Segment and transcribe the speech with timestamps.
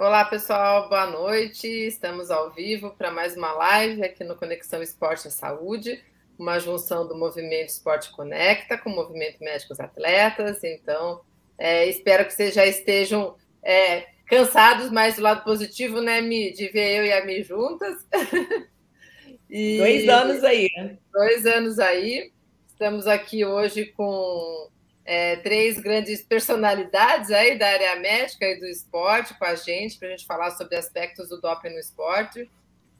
[0.00, 1.66] Olá, pessoal, boa noite.
[1.66, 6.00] Estamos ao vivo para mais uma live aqui no Conexão Esporte e Saúde,
[6.38, 10.62] uma junção do Movimento Esporte Conecta com o Movimento Médicos Atletas.
[10.62, 11.22] Então,
[11.58, 16.68] é, espero que vocês já estejam é, cansados, mais do lado positivo, né, Mi, de
[16.68, 18.06] ver eu e a Mi juntas.
[19.50, 20.68] e, dois anos aí.
[21.12, 22.30] Dois anos aí.
[22.68, 24.68] Estamos aqui hoje com
[25.10, 30.08] é, três grandes personalidades aí da área médica e do esporte com a gente, para
[30.08, 32.46] a gente falar sobre aspectos do doping no esporte.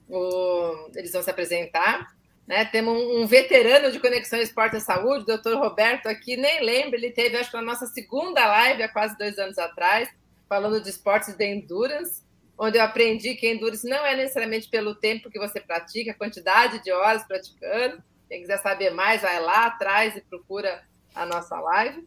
[0.08, 2.16] O, eles vão se apresentar.
[2.46, 2.64] Né?
[2.64, 6.96] Temos um, um, veterano de Conexão Esporte e Saúde, o doutor Roberto aqui, nem lembro,
[6.96, 10.08] ele teve, acho que na nossa segunda live, há quase dois anos atrás,
[10.48, 12.22] falando de esportes de endurance,
[12.56, 16.82] onde eu aprendi que endurance não é necessariamente pelo tempo que você pratica, a quantidade
[16.82, 18.02] de horas praticando.
[18.30, 20.87] Quem quiser saber mais, vai lá atrás e procura
[21.22, 22.06] a nossa live.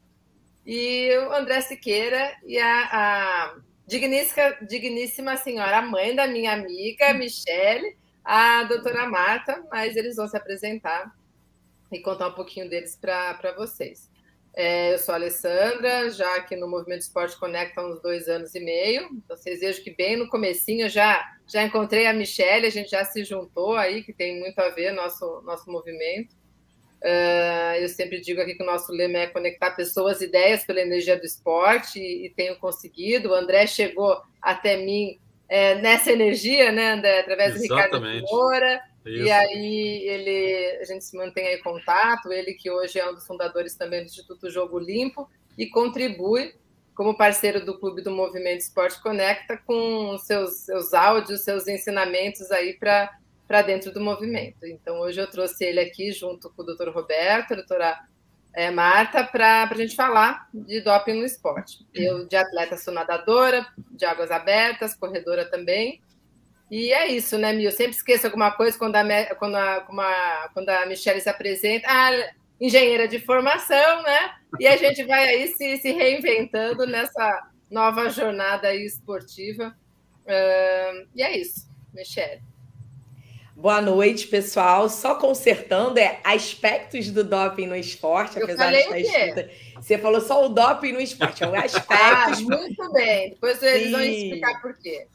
[0.65, 3.55] E o André Siqueira e a, a
[3.87, 10.27] digníssima, digníssima senhora, a mãe da minha amiga, Michele, a doutora Marta, mas eles vão
[10.27, 11.13] se apresentar
[11.91, 14.09] e contar um pouquinho deles para vocês.
[14.53, 18.53] É, eu sou a Alessandra, já aqui no Movimento Esporte Conecta há uns dois anos
[18.53, 19.09] e meio.
[19.13, 23.05] Então, vocês vejam que bem no comecinho já, já encontrei a Michelle, a gente já
[23.05, 26.35] se juntou aí, que tem muito a ver nosso, nosso movimento.
[27.03, 30.81] Uh, eu sempre digo aqui que o nosso lema é conectar pessoas e ideias pela
[30.81, 33.29] energia do esporte e, e tenho conseguido.
[33.29, 37.19] O André chegou até mim é, nessa energia, né, André?
[37.19, 37.67] Através Exatamente.
[37.67, 38.81] do Ricardo Moura.
[39.05, 43.15] E aí ele, a gente se mantém aí em contato, ele que hoje é um
[43.15, 45.27] dos fundadores também do Instituto Jogo Limpo
[45.57, 46.53] e contribui
[46.93, 52.73] como parceiro do Clube do Movimento Esporte Conecta com seus, seus áudios, seus ensinamentos aí
[52.73, 53.11] para
[53.51, 54.65] para dentro do movimento.
[54.65, 57.99] Então, hoje eu trouxe ele aqui junto com o doutor Roberto, a doutora
[58.53, 61.85] é, Marta, para a gente falar de doping no esporte.
[61.93, 66.01] Eu, de atleta, sou nadadora, de águas abertas, corredora também.
[66.71, 67.65] E é isso, né, Mil?
[67.65, 71.85] Eu sempre esqueço alguma coisa quando a, quando a, quando a Michelle se apresenta.
[71.89, 74.33] Ah, engenheira de formação, né?
[74.61, 79.75] E a gente vai aí se, se reinventando nessa nova jornada esportiva.
[80.23, 82.41] Uh, e é isso, Michelle.
[83.55, 84.89] Boa noite, pessoal.
[84.89, 89.49] Só consertando, é aspectos do doping no esporte, Eu apesar de estar escrita.
[89.75, 91.93] Você falou só o doping no esporte, é um aspecto.
[91.93, 93.31] ah, muito bem.
[93.31, 93.91] Depois eles e...
[93.91, 95.07] vão explicar por quê.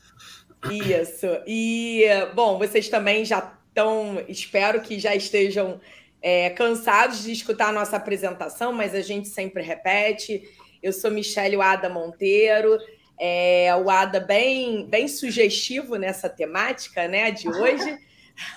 [0.71, 1.27] Isso.
[1.47, 2.05] E,
[2.35, 5.81] bom, vocês também já estão, espero que já estejam
[6.21, 10.43] é, cansados de escutar a nossa apresentação, mas a gente sempre repete.
[10.83, 12.79] Eu sou Michele Ada Monteiro.
[13.19, 17.99] É, o Ada bem, bem sugestivo nessa temática né, de hoje.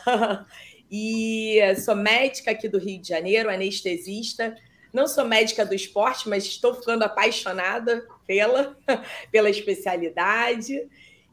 [0.91, 4.55] e sou médica aqui do Rio de Janeiro, anestesista.
[4.91, 8.75] Não sou médica do esporte, mas estou ficando apaixonada pela,
[9.31, 10.87] pela especialidade.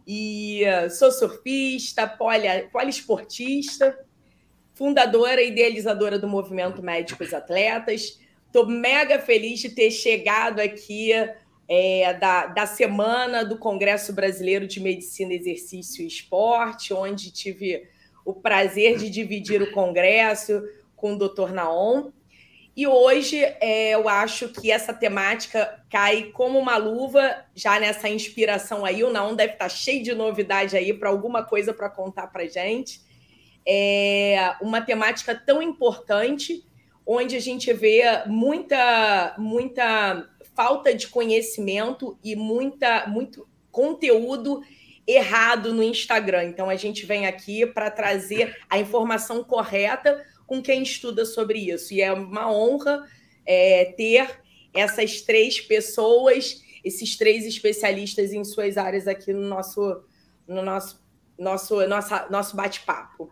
[0.07, 3.99] E sou surfista, poli, poliesportista,
[4.75, 8.21] fundadora e idealizadora do Movimento Médicos Atletas.
[8.47, 11.13] Estou mega feliz de ter chegado aqui
[11.69, 17.89] é, da, da semana do Congresso Brasileiro de Medicina, Exercício e Esporte, onde tive
[18.27, 20.61] o prazer de dividir o congresso
[20.97, 21.53] com o Dr.
[21.53, 22.11] Naon.
[22.77, 28.85] E hoje é, eu acho que essa temática cai como uma luva já nessa inspiração
[28.85, 29.05] aí.
[29.05, 33.01] O Naon deve estar cheio de novidade aí para alguma coisa para contar para gente.
[33.65, 36.67] É uma temática tão importante,
[37.07, 44.63] onde a gente vê muita, muita falta de conhecimento e muita, muito conteúdo
[45.07, 46.45] errado no Instagram.
[46.45, 51.95] Então a gente vem aqui para trazer a informação correta com quem estuda sobre isso.
[51.95, 53.07] E é uma honra
[53.45, 54.41] é, ter
[54.75, 60.05] essas três pessoas, esses três especialistas em suas áreas aqui no nosso,
[60.47, 61.03] no nosso,
[61.39, 63.31] nosso, nossa, nosso bate-papo.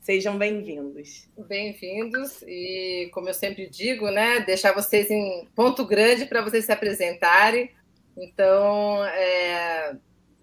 [0.00, 1.28] Sejam bem-vindos.
[1.36, 6.70] Bem-vindos e, como eu sempre digo, né, deixar vocês em ponto grande para vocês se
[6.70, 7.70] apresentarem.
[8.16, 9.96] Então, é,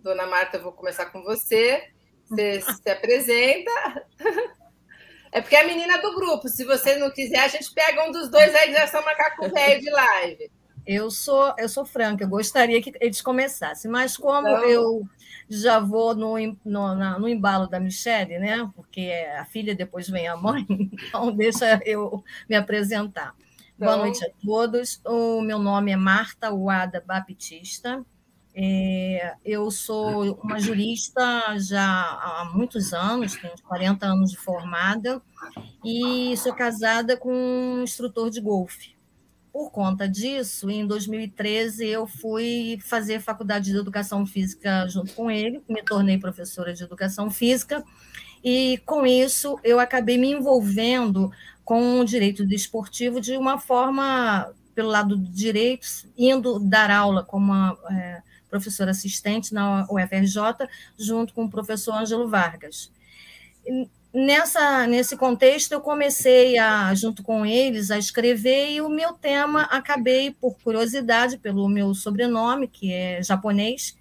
[0.03, 1.89] Dona Marta, eu vou começar com você.
[2.27, 3.71] Você se apresenta.
[5.31, 6.49] É porque é a menina do grupo.
[6.49, 9.81] Se você não quiser, a gente pega um dos dois aí, já são macaco velho
[9.81, 10.51] de live.
[10.85, 14.63] Eu sou, eu sou franca, eu gostaria que eles começassem, mas como então...
[14.65, 15.01] eu
[15.49, 18.69] já vou no, no, na, no embalo da Michelle, né?
[18.75, 23.33] Porque a filha depois vem a mãe, então deixa eu me apresentar.
[23.75, 23.87] Então...
[23.87, 25.01] Boa noite a todos.
[25.05, 28.05] O meu nome é Marta Uada Baptista.
[28.55, 31.21] É, eu sou uma jurista
[31.57, 35.21] já há muitos anos, tenho 40 anos de formada,
[35.83, 38.95] e sou casada com um instrutor de golfe.
[39.51, 45.63] Por conta disso, em 2013, eu fui fazer faculdade de educação física junto com ele,
[45.67, 47.83] me tornei professora de educação física,
[48.43, 51.31] e com isso eu acabei me envolvendo
[51.63, 57.51] com o direito desportivo de uma forma, pelo lado do direito, indo dar aula como
[57.51, 58.21] uma é,
[58.53, 60.67] professora assistente na UFRJ,
[60.97, 62.91] junto com o professor Ângelo Vargas
[64.13, 69.63] nessa, nesse contexto, eu comecei, a, junto com eles, a escrever, e o meu tema
[69.63, 73.97] acabei, por curiosidade, pelo meu sobrenome, que é japonês,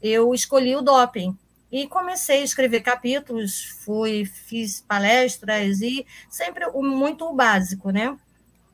[0.00, 1.36] eu escolhi o doping.
[1.72, 8.16] E comecei a escrever capítulos, fui, fiz palestras e sempre muito o básico, né?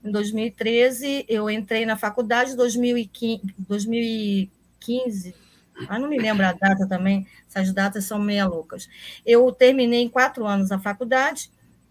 [0.03, 5.47] Em 2013, eu entrei na faculdade, 2015, 2015
[5.89, 8.89] mas não me lembro a data também, essas datas são meia loucas.
[9.25, 11.51] Eu terminei em quatro anos a faculdade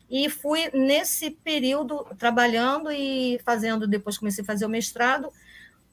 [0.10, 5.32] e fui nesse período trabalhando e fazendo, depois comecei a fazer o mestrado,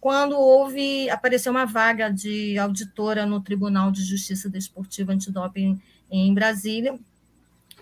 [0.01, 5.81] quando houve, apareceu uma vaga de auditora no Tribunal de Justiça Desportiva Antidoping
[6.11, 6.99] em Brasília,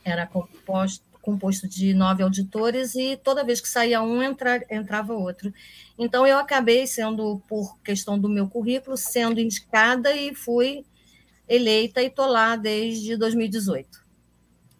[0.04, 5.52] era composto, composto de nove auditores e toda vez que saía um, entra, entrava outro.
[5.98, 10.84] Então, eu acabei sendo, por questão do meu currículo, sendo indicada e fui
[11.48, 14.00] eleita e estou lá desde 2018.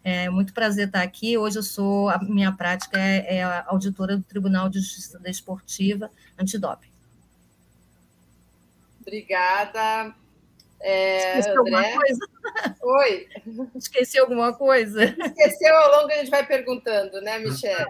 [0.03, 1.37] É muito prazer estar aqui.
[1.37, 6.11] Hoje eu sou, a minha prática é, é a auditora do Tribunal de Justiça Desportiva
[6.39, 6.89] Antidoping.
[9.03, 10.15] Obrigada.
[10.81, 11.59] É, Esqueci André?
[11.59, 12.29] alguma coisa?
[12.83, 13.29] Oi.
[13.77, 15.05] Esqueci alguma coisa?
[15.05, 17.87] Esqueceu ao longo, a gente vai perguntando, né, Michelle?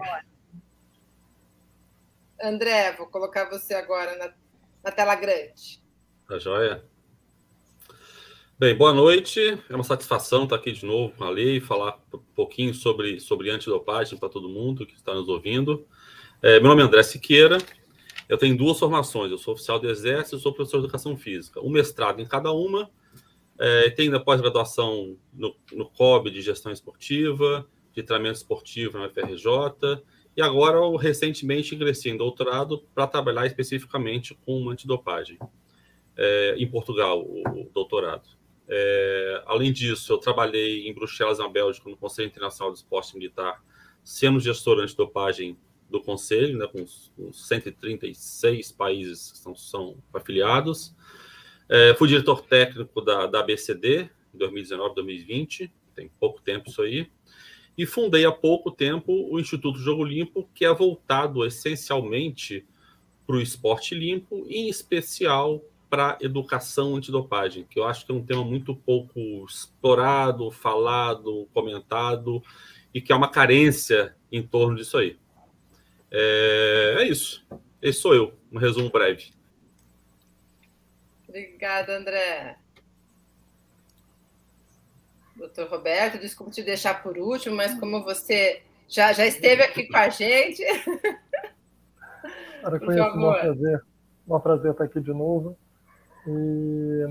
[2.41, 4.33] André, vou colocar você agora na,
[4.83, 5.81] na tela grande.
[6.27, 6.83] Tá joia?
[8.57, 9.57] Bem, boa noite.
[9.69, 13.19] É uma satisfação estar aqui de novo com a lei e falar um pouquinho sobre,
[13.19, 15.87] sobre antidopagem para todo mundo que está nos ouvindo.
[16.43, 17.57] É, meu nome é André Siqueira.
[18.31, 19.29] Eu tenho duas formações.
[19.29, 21.59] Eu sou oficial do Exército e sou professor de Educação Física.
[21.59, 22.89] Um mestrado em cada uma.
[23.59, 30.01] É, tenho pós-graduação no, no COB de Gestão Esportiva, de Treinamento Esportivo na UFRJ
[30.37, 35.37] e agora, eu recentemente, ingressei em doutorado para trabalhar especificamente com antidopagem,
[36.15, 38.29] é, em Portugal, o, o doutorado.
[38.65, 43.61] É, além disso, eu trabalhei em Bruxelas, na Bélgica, no Conselho Internacional de Esporte Militar,
[44.01, 45.57] sendo gestor antidopagem
[45.91, 46.85] do Conselho, né, com,
[47.15, 50.95] com 136 países que são, são afiliados.
[51.69, 57.09] É, fui diretor técnico da, da ABCD em 2019, 2020, tem pouco tempo isso aí
[57.77, 62.65] e fundei há pouco tempo o Instituto Jogo Limpo, que é voltado essencialmente
[63.25, 68.23] para o esporte limpo, em especial para educação antidopagem, que eu acho que é um
[68.23, 72.41] tema muito pouco explorado, falado, comentado,
[72.93, 75.17] e que é uma carência em torno disso aí.
[76.11, 77.45] É, é isso.
[77.81, 79.31] Esse sou eu, um resumo breve.
[81.27, 82.57] Obrigada, André.
[85.35, 89.97] Doutor Roberto, desculpe te deixar por último, mas como você já, já esteve aqui com
[89.97, 90.61] a gente.
[92.61, 93.83] Cara, foi um prazer,
[94.27, 95.57] um prazer estar aqui de novo.
[96.27, 97.05] E,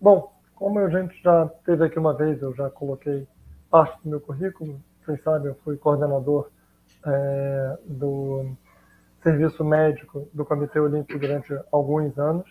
[0.00, 3.28] bom, como a gente já teve aqui uma vez, eu já coloquei
[3.70, 4.82] parte do meu currículo.
[5.04, 6.50] Vocês sabem, eu fui coordenador
[7.06, 8.50] é, do
[9.22, 12.46] serviço médico do Comitê Olímpico durante alguns anos,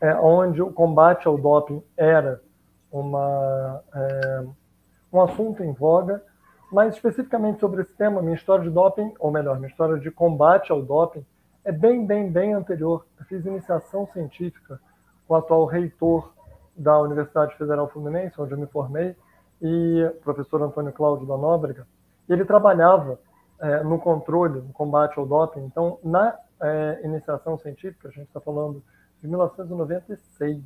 [0.00, 2.40] é, onde o combate ao doping era
[2.90, 4.44] uma, é,
[5.12, 6.22] um assunto em voga,
[6.72, 10.72] mas especificamente sobre esse tema, minha história de doping, ou melhor, minha história de combate
[10.72, 11.24] ao doping,
[11.64, 13.06] é bem, bem, bem anterior.
[13.18, 14.80] Eu fiz iniciação científica
[15.28, 16.32] com o atual reitor
[16.76, 19.14] da Universidade Federal Fluminense, onde eu me formei,
[19.60, 21.86] e o professor Antônio Cláudio da Nóbrega,
[22.28, 23.18] ele trabalhava
[23.62, 25.60] é, no controle, no combate ao doping.
[25.60, 28.82] Então, na é, iniciação científica, a gente está falando
[29.20, 30.64] de 1996,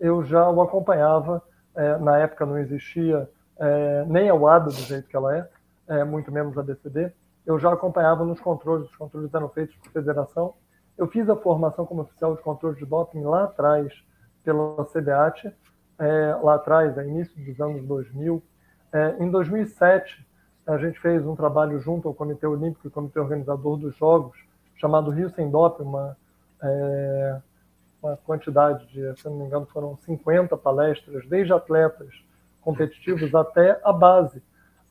[0.00, 1.40] eu já o acompanhava.
[1.74, 5.48] É, na época não existia é, nem a UADA do jeito que ela é,
[5.88, 7.12] é, muito menos a BCD.
[7.44, 10.54] Eu já acompanhava nos controles, os controles eram feitos por federação.
[10.98, 13.92] Eu fiz a formação como oficial de controle de doping lá atrás,
[14.42, 15.54] pela CBAT,
[15.98, 18.42] é, lá atrás, a início dos anos 2000.
[18.92, 20.25] É, em 2007,
[20.66, 24.36] a gente fez um trabalho junto ao Comitê Olímpico e Comitê Organizador dos Jogos,
[24.76, 26.16] chamado Rio Sem Doping, uma
[26.62, 27.40] é,
[28.02, 32.08] uma quantidade de, se não me engano, foram 50 palestras, desde atletas
[32.60, 34.42] competitivos até a base.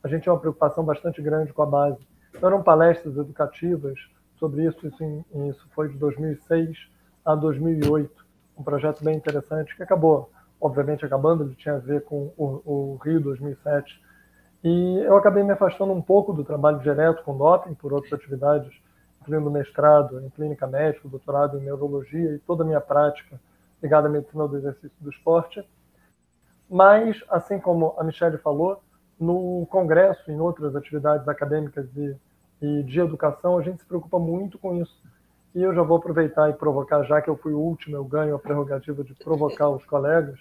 [0.02, 2.06] A gente tem uma preocupação bastante grande com a base.
[2.34, 3.98] Então, eram palestras educativas
[4.38, 6.76] sobre isso, isso, isso foi de 2006
[7.24, 8.26] a 2008,
[8.58, 10.30] um projeto bem interessante que acabou,
[10.60, 14.00] obviamente, acabando, ele tinha a ver com o, o Rio 2007.
[14.68, 18.76] E eu acabei me afastando um pouco do trabalho direto com doping, por outras atividades
[19.22, 23.40] incluindo mestrado em clínica médica, doutorado em neurologia e toda a minha prática
[23.80, 25.64] ligada à medicina do exercício do esporte.
[26.68, 28.82] Mas, assim como a Michelle falou,
[29.20, 32.16] no congresso em outras atividades acadêmicas e,
[32.60, 35.00] e de educação, a gente se preocupa muito com isso.
[35.54, 38.34] E eu já vou aproveitar e provocar, já que eu fui o último, eu ganho
[38.34, 40.40] a prerrogativa de provocar os colegas,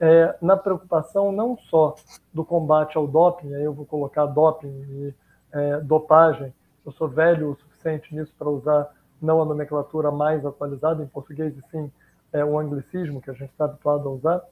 [0.00, 1.94] é, na preocupação não só
[2.32, 5.14] do combate ao doping, aí eu vou colocar doping e
[5.52, 11.02] é, dopagem, eu sou velho o suficiente nisso para usar não a nomenclatura mais atualizada
[11.02, 11.90] em português, e sim
[12.32, 14.42] é, o anglicismo que a gente está habituado a usar,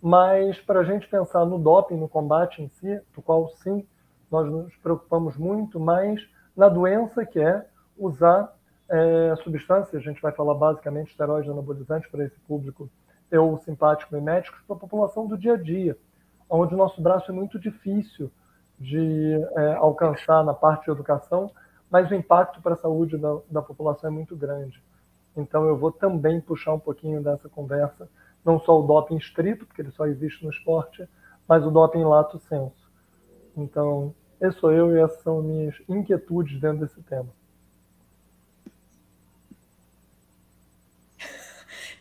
[0.00, 3.86] mas para a gente pensar no doping, no combate em si, do qual sim
[4.30, 6.20] nós nos preocupamos muito, mas
[6.56, 7.64] na doença que é
[7.96, 8.52] usar
[8.88, 12.88] é, substâncias, a gente vai falar basicamente esteroides anabolizantes para esse público
[13.30, 15.96] eu simpático e médicos, para a população do dia a dia,
[16.48, 18.30] onde o nosso braço é muito difícil
[18.78, 21.50] de é, alcançar na parte de educação,
[21.90, 24.82] mas o impacto para a saúde da, da população é muito grande.
[25.36, 28.08] Então eu vou também puxar um pouquinho dessa conversa,
[28.44, 31.08] não só o doping estrito, porque ele só existe no esporte,
[31.46, 32.88] mas o doping lato senso.
[33.56, 37.28] Então, esse sou eu e essas são minhas inquietudes dentro desse tema.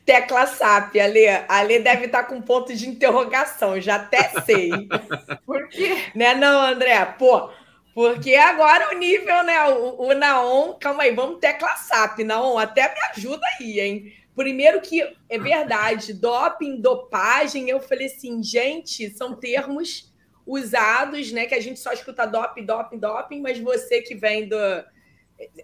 [0.07, 1.27] Tecla SAP, Ale.
[1.49, 4.71] Ale deve estar com ponto de interrogação, já até sei.
[5.45, 5.97] Por quê?
[6.15, 7.05] Né não, André?
[7.19, 7.49] Pô,
[7.93, 9.61] porque agora o nível, né?
[9.65, 14.13] O, o Naon, calma aí, vamos tecla SAP, Naon, até me ajuda aí, hein?
[14.33, 20.13] Primeiro que é verdade, doping, dopagem, eu falei assim, gente, são termos
[20.45, 21.47] usados, né?
[21.47, 24.55] Que a gente só escuta doping, doping, doping, mas você que vem do.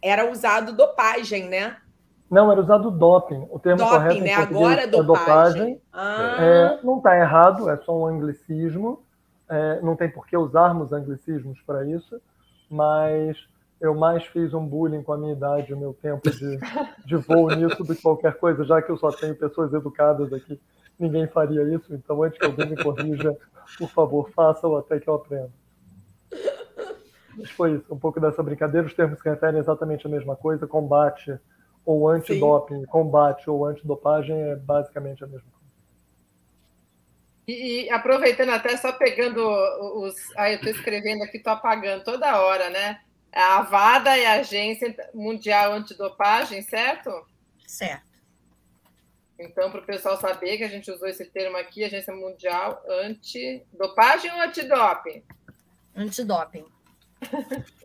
[0.01, 1.77] Era usado dopagem, né?
[2.33, 3.47] Não, era usado doping.
[3.51, 4.33] O termo doping, correto né?
[4.33, 5.05] Agora é dopagem.
[5.05, 5.81] dopagem.
[5.93, 6.37] Ah.
[6.39, 9.03] É, não está errado, é só um anglicismo.
[9.47, 12.19] É, não tem por que usarmos anglicismos para isso,
[12.71, 13.37] mas
[13.79, 16.57] eu mais fiz um bullying com a minha idade, o meu tempo de,
[17.05, 20.59] de voo nisso do que qualquer coisa, já que eu só tenho pessoas educadas aqui.
[20.97, 23.37] Ninguém faria isso, então antes que alguém me corrija,
[23.77, 25.51] por favor, faça-o até que eu aprenda.
[27.37, 28.87] Mas foi isso, um pouco dessa brincadeira.
[28.87, 31.39] Os termos se referem exatamente a mesma coisa: combate
[31.85, 35.63] ou antidoping, combate ou antidopagem é basicamente a mesma coisa.
[37.47, 39.45] E, e, aproveitando até, só pegando
[39.99, 40.15] os.
[40.37, 43.01] Ah, eu estou escrevendo aqui, estou apagando toda hora, né?
[43.33, 47.11] A AVADA é a Agência Mundial Antidopagem, certo?
[47.67, 48.13] Certo.
[49.37, 54.31] Então, para o pessoal saber que a gente usou esse termo aqui, Agência Mundial Antidopagem
[54.31, 55.23] ou Antidoping?
[55.95, 56.65] Antidoping.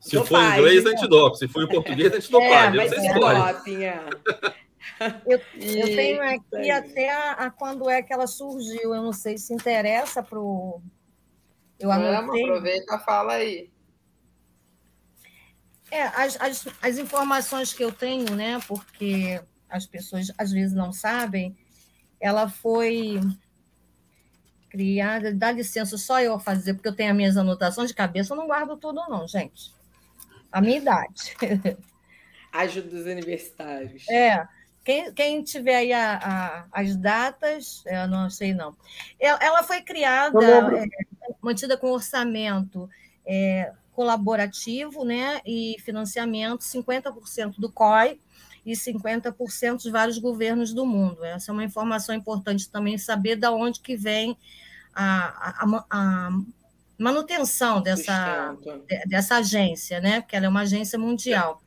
[0.00, 1.36] Se for em inglês, é antidoping.
[1.36, 2.80] Se for em português, é antidopagem.
[2.80, 4.04] É, é doping, é.
[5.26, 8.94] Eu, eu tenho aqui até a, a, quando é que ela surgiu.
[8.94, 10.82] Eu não sei se interessa para o.
[11.78, 12.14] Eu anotei.
[12.14, 13.70] Vamos, aproveita, fala aí.
[15.90, 18.60] É, as, as, as informações que eu tenho, né?
[18.66, 21.56] Porque as pessoas às vezes não sabem,
[22.20, 23.20] ela foi
[24.68, 25.32] criada.
[25.34, 28.36] Dá licença, só eu a fazer, porque eu tenho as minhas anotações de cabeça, eu
[28.36, 29.72] não guardo tudo, não, gente.
[30.50, 31.36] A minha idade.
[32.52, 34.08] Ajuda dos universitários.
[34.08, 34.46] É.
[34.84, 38.74] Quem, quem tiver aí a, a, as datas, eu não sei não.
[39.20, 40.86] Ela, ela foi criada, é,
[41.42, 42.88] mantida com orçamento
[43.26, 48.18] é, colaborativo né, e financiamento, 50% do COI
[48.64, 51.24] e 50% de vários governos do mundo.
[51.24, 54.36] Essa é uma informação importante também, saber de onde que vem
[54.94, 56.30] a, a, a
[56.98, 58.56] manutenção dessa,
[59.06, 60.20] dessa agência, né?
[60.20, 61.62] porque ela é uma agência mundial.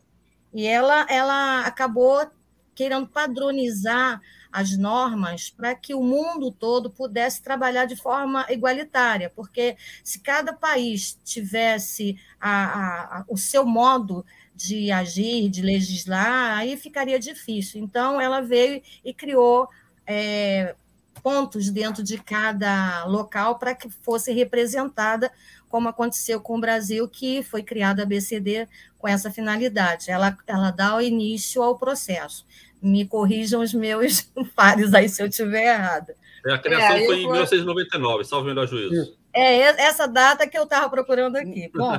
[0.53, 2.29] E ela, ela acabou
[2.75, 4.21] querendo padronizar
[4.51, 10.51] as normas para que o mundo todo pudesse trabalhar de forma igualitária, porque se cada
[10.51, 14.25] país tivesse a, a, o seu modo
[14.61, 17.81] de agir, de legislar, aí ficaria difícil.
[17.81, 19.67] Então, ela veio e criou
[20.05, 20.75] é,
[21.21, 25.31] pontos dentro de cada local para que fosse representada,
[25.69, 30.11] como aconteceu com o Brasil, que foi criada a BCD com essa finalidade.
[30.11, 32.45] Ela, ela dá o início ao processo
[32.81, 34.21] me corrijam os meus
[34.55, 36.15] pares aí se eu estiver errada.
[36.45, 37.33] É, a criação é, foi em vou...
[37.33, 39.15] 1999, salvo melhor juízo.
[39.33, 41.69] É essa data que eu estava procurando aqui.
[41.73, 41.91] Bom,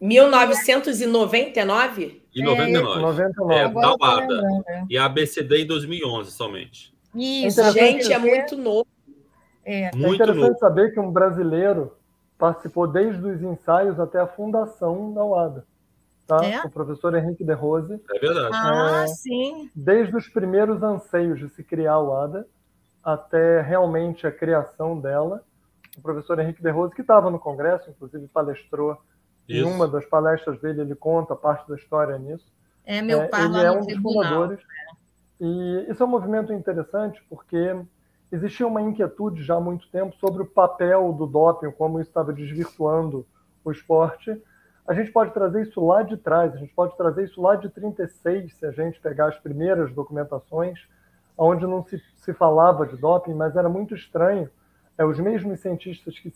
[0.00, 2.22] 1999?
[2.34, 2.72] Em 99.
[2.72, 3.54] É, 99.
[3.54, 4.42] É, da UADA.
[4.68, 4.84] É.
[4.88, 6.94] E a ABCD em 2011 somente.
[7.14, 8.86] Isso, é gente, é muito novo.
[9.64, 10.58] É, é muito interessante novo.
[10.58, 11.96] saber que um brasileiro
[12.38, 15.66] participou desde os ensaios até a fundação da UADA.
[16.26, 16.44] Tá?
[16.44, 16.60] É?
[16.60, 18.00] O professor Henrique De Rose.
[18.10, 18.50] É verdade.
[18.52, 19.70] Ah, é, sim.
[19.74, 22.46] Desde os primeiros anseios de se criar a UADA
[23.02, 25.42] até realmente a criação dela,
[25.96, 28.96] o professor Henrique De Rose, que estava no Congresso, inclusive palestrou
[29.48, 29.58] isso.
[29.58, 32.46] em uma das palestras dele, ele conta parte da história nisso.
[32.84, 34.60] É, meu pai é, Ele é um dos fundadores.
[35.40, 37.74] E isso é um movimento interessante porque
[38.30, 42.32] existia uma inquietude já há muito tempo sobre o papel do doping, como isso estava
[42.32, 43.26] desvirtuando
[43.64, 44.40] o esporte.
[44.86, 47.68] A gente pode trazer isso lá de trás, a gente pode trazer isso lá de
[47.68, 50.78] 36, se a gente pegar as primeiras documentações,
[51.36, 54.50] onde não se, se falava de doping, mas era muito estranho.
[55.00, 56.30] É, os mesmos cientistas que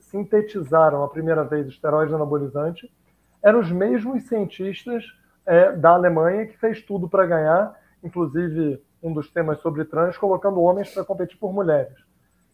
[0.00, 2.92] sintetizaram a primeira vez o esteroide anabolizante
[3.40, 5.04] eram os mesmos cientistas
[5.46, 10.60] é, da Alemanha que fez tudo para ganhar, inclusive um dos temas sobre trans, colocando
[10.60, 11.94] homens para competir por mulheres.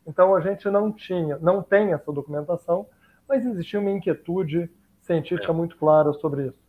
[0.06, 2.86] Então a gente não tinha, não tem essa documentação,
[3.26, 4.70] mas existia uma inquietude
[5.00, 5.54] científica é.
[5.54, 6.60] muito clara sobre isso.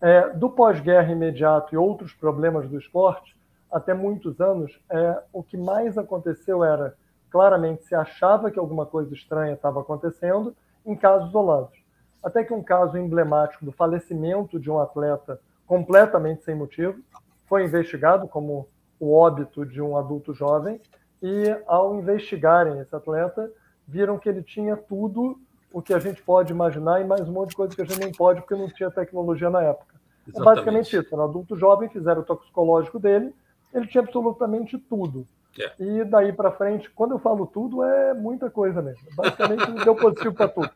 [0.00, 3.36] É, do pós-guerra imediato e outros problemas do esporte,
[3.70, 6.96] até muitos anos, é, o que mais aconteceu era
[7.30, 11.78] claramente se achava que alguma coisa estranha estava acontecendo em casos isolados.
[12.22, 16.98] Até que um caso emblemático do falecimento de um atleta completamente sem motivo
[17.46, 18.68] foi investigado como
[18.98, 20.80] o óbito de um adulto jovem,
[21.22, 23.50] e ao investigarem esse atleta,
[23.86, 25.38] viram que ele tinha tudo
[25.72, 28.00] o que a gente pode imaginar e mais um monte de coisa que a gente
[28.00, 29.94] não pode porque não tinha tecnologia na época.
[29.94, 30.40] É Exatamente.
[30.40, 31.14] É basicamente isso.
[31.14, 33.34] Era um adulto jovem, fizeram o toxicológico dele,
[33.72, 35.26] ele tinha absolutamente tudo.
[35.58, 35.82] É.
[35.82, 39.02] E daí para frente, quando eu falo tudo, é muita coisa mesmo.
[39.16, 40.70] Basicamente, deu positivo para tudo.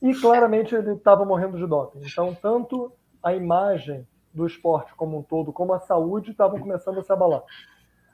[0.00, 2.00] E claramente ele estava morrendo de doping.
[2.04, 7.02] Então, tanto a imagem do esporte como um todo, como a saúde, estavam começando a
[7.02, 7.42] se abalar.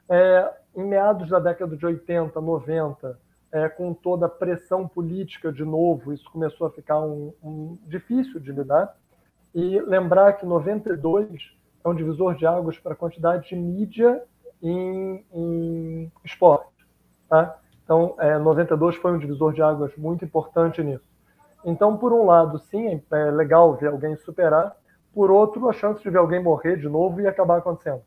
[0.07, 3.19] É, em meados da década de 80, 90,
[3.51, 8.39] é, com toda a pressão política de novo, isso começou a ficar um, um, difícil
[8.39, 8.95] de lidar.
[9.53, 11.27] E lembrar que 92
[11.83, 14.23] é um divisor de águas para a quantidade de mídia
[14.61, 16.69] em, em esporte.
[17.29, 17.57] Tá?
[17.83, 21.09] Então, é, 92 foi um divisor de águas muito importante nisso.
[21.63, 24.75] Então, por um lado, sim, é legal ver alguém superar,
[25.13, 28.01] por outro, a chance de ver alguém morrer de novo e acabar acontecendo.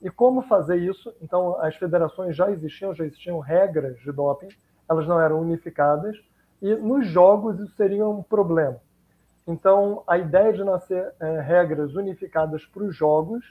[0.00, 1.14] E como fazer isso?
[1.20, 4.48] Então, as federações já existiam, já existiam regras de doping,
[4.88, 6.16] elas não eram unificadas,
[6.62, 8.80] e nos jogos isso seria um problema.
[9.46, 13.44] Então, a ideia de nascer é, regras unificadas para os jogos,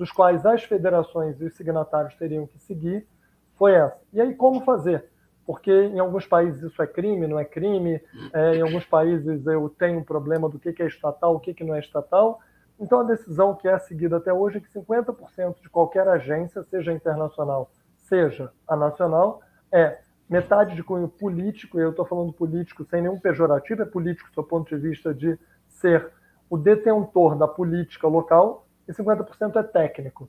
[0.00, 3.06] dos quais as federações e os signatários teriam que seguir,
[3.54, 3.98] foi essa.
[4.14, 5.04] E aí, como fazer?
[5.44, 8.00] Porque em alguns países isso é crime, não é crime,
[8.32, 11.74] é, em alguns países eu tenho um problema do que é estatal, o que não
[11.74, 12.40] é estatal.
[12.80, 16.94] Então, a decisão que é seguida até hoje é que 50% de qualquer agência, seja
[16.94, 19.98] internacional, seja a nacional, é
[20.30, 24.42] metade de cunho político, e eu estou falando político sem nenhum pejorativo, é político do
[24.42, 26.10] ponto de vista de ser
[26.48, 30.28] o detentor da política local, e 50% é técnico,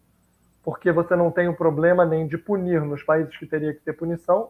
[0.64, 3.94] porque você não tem o problema nem de punir nos países que teria que ter
[3.94, 4.50] punição,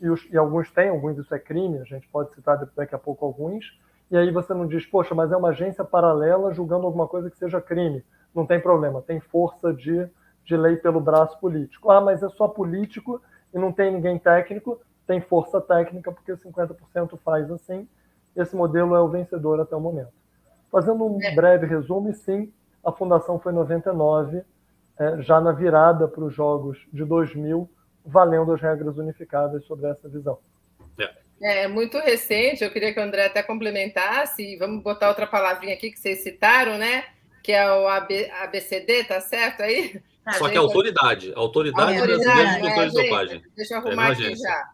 [0.00, 2.98] e, os, e alguns têm, alguns isso é crime, a gente pode citar daqui a
[2.98, 3.78] pouco alguns,
[4.10, 7.36] e aí você não diz, poxa, mas é uma agência paralela julgando alguma coisa que
[7.36, 8.02] seja crime.
[8.34, 10.08] Não tem problema, tem força de,
[10.44, 11.90] de lei pelo braço político.
[11.90, 13.20] Ah, mas é só político
[13.52, 17.86] e não tem ninguém técnico, tem força técnica, porque 50% faz assim.
[18.34, 20.12] Esse modelo é o vencedor até o momento.
[20.70, 21.34] Fazendo um é.
[21.34, 22.52] breve resumo, sim,
[22.84, 24.42] a fundação foi em 99,
[24.98, 27.68] é, já na virada para os Jogos de 2000,
[28.04, 30.38] valendo as regras unificadas sobre essa visão.
[31.40, 35.74] É, é muito recente, eu queria que o André até complementasse, vamos botar outra palavrinha
[35.74, 37.04] aqui que vocês citaram, né?
[37.42, 40.00] Que é o AB, ABCD, tá certo aí?
[40.36, 43.42] Só que a autoridade, a autoridade, autoridade brasileira de controle de dopagem.
[43.56, 44.70] Deixa eu arrumar é aqui já.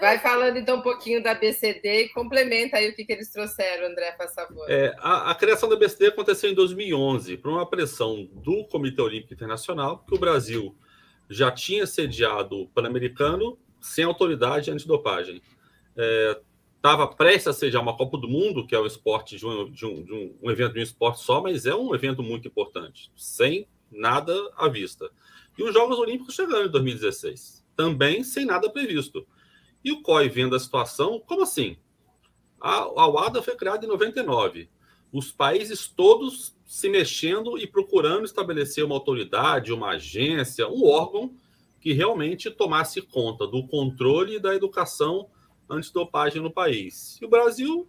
[0.00, 3.88] Vai falando então um pouquinho da BCD e complementa aí o que, que eles trouxeram,
[3.88, 4.70] André, por favor.
[4.70, 9.34] É, a, a, criação da BCD aconteceu em 2011 por uma pressão do Comitê Olímpico
[9.34, 10.76] Internacional, que o Brasil
[11.28, 15.42] já tinha sediado o Pan-Americano sem autoridade antidopagem.
[16.76, 19.70] Estava é, prestes a sediar uma Copa do Mundo, que é um esporte de um,
[19.70, 22.46] de, um, de um, um evento de um esporte só, mas é um evento muito
[22.46, 25.10] importante, sem nada à vista.
[25.56, 29.26] E os Jogos Olímpicos chegaram em 2016, também sem nada previsto.
[29.84, 31.76] E o COI vendo a situação, como assim?
[32.60, 34.68] A, a UADA foi criada em 99.
[35.12, 41.34] Os países todos se mexendo e procurando estabelecer uma autoridade, uma agência, um órgão
[41.80, 45.28] que realmente tomasse conta do controle da educação
[45.70, 47.18] antidopagem no país.
[47.20, 47.88] E o Brasil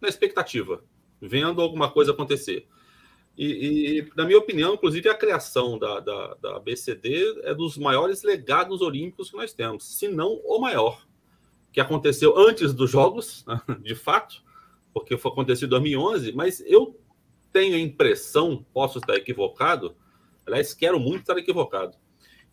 [0.00, 0.82] na expectativa,
[1.20, 2.66] vendo alguma coisa acontecer.
[3.36, 3.46] E,
[4.00, 8.80] e, na minha opinião, inclusive, a criação da, da, da BCD é dos maiores legados
[8.80, 11.06] olímpicos que nós temos, se não o maior,
[11.72, 13.44] que aconteceu antes dos Jogos,
[13.82, 14.42] de fato,
[14.92, 16.98] porque foi acontecido em 2011, mas eu
[17.52, 19.96] tenho a impressão, posso estar equivocado,
[20.46, 21.96] aliás, quero muito estar equivocado,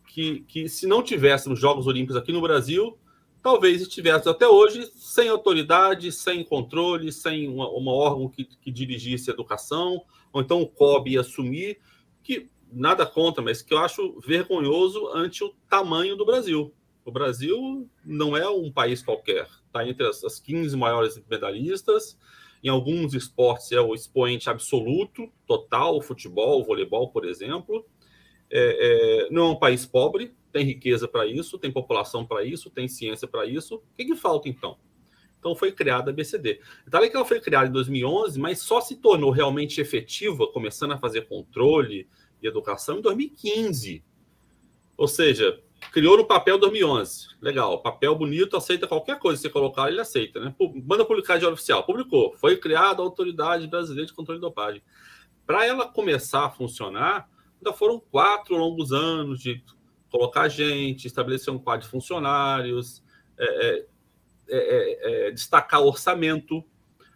[0.06, 2.98] que, que se não tivéssemos Jogos Olímpicos aqui no Brasil,
[3.42, 9.30] talvez estivéssemos até hoje sem autoridade, sem controle, sem uma, uma órgão que, que dirigisse
[9.30, 10.02] a educação,
[10.32, 11.78] ou então o COB ia assumir,
[12.22, 16.74] que nada contra, mas que eu acho vergonhoso ante o tamanho do Brasil.
[17.08, 22.18] O Brasil não é um país qualquer, está entre as, as 15 maiores medalhistas,
[22.62, 27.86] em alguns esportes é o expoente absoluto, total, futebol, voleibol, por exemplo.
[28.50, 32.68] É, é, não é um país pobre, tem riqueza para isso, tem população para isso,
[32.68, 33.76] tem ciência para isso.
[33.76, 34.76] O que, que falta então?
[35.38, 36.60] Então foi criada a BCD.
[36.86, 40.98] Então, que ela foi criada em 2011, mas só se tornou realmente efetiva, começando a
[40.98, 42.06] fazer controle
[42.42, 44.04] e educação em 2015.
[44.94, 45.62] Ou seja,
[45.92, 47.28] criou no papel 2011.
[47.40, 50.54] Legal, papel bonito, aceita qualquer coisa que você colocar, ele aceita, né?
[50.84, 51.84] Manda publicar de oficial.
[51.84, 52.34] Publicou.
[52.36, 54.82] Foi criada a Autoridade Brasileira de Controle de Dopagem.
[55.46, 59.62] Para ela começar a funcionar, ainda foram quatro longos anos de
[60.10, 63.02] colocar gente, estabelecer um quadro de funcionários,
[63.38, 63.86] é, é,
[64.48, 66.64] é, é, é, destacar orçamento.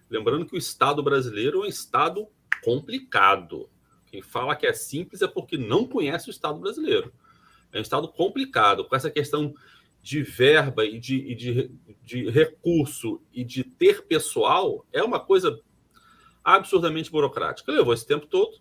[0.09, 2.27] Lembrando que o Estado brasileiro é um Estado
[2.62, 3.68] complicado.
[4.07, 7.12] Quem fala que é simples é porque não conhece o Estado brasileiro.
[7.72, 9.54] É um Estado complicado, com essa questão
[10.02, 11.70] de verba e de, e de,
[12.02, 15.61] de recurso e de ter pessoal, é uma coisa
[16.44, 17.70] absurdamente burocrática.
[17.72, 18.61] Levou esse tempo todo.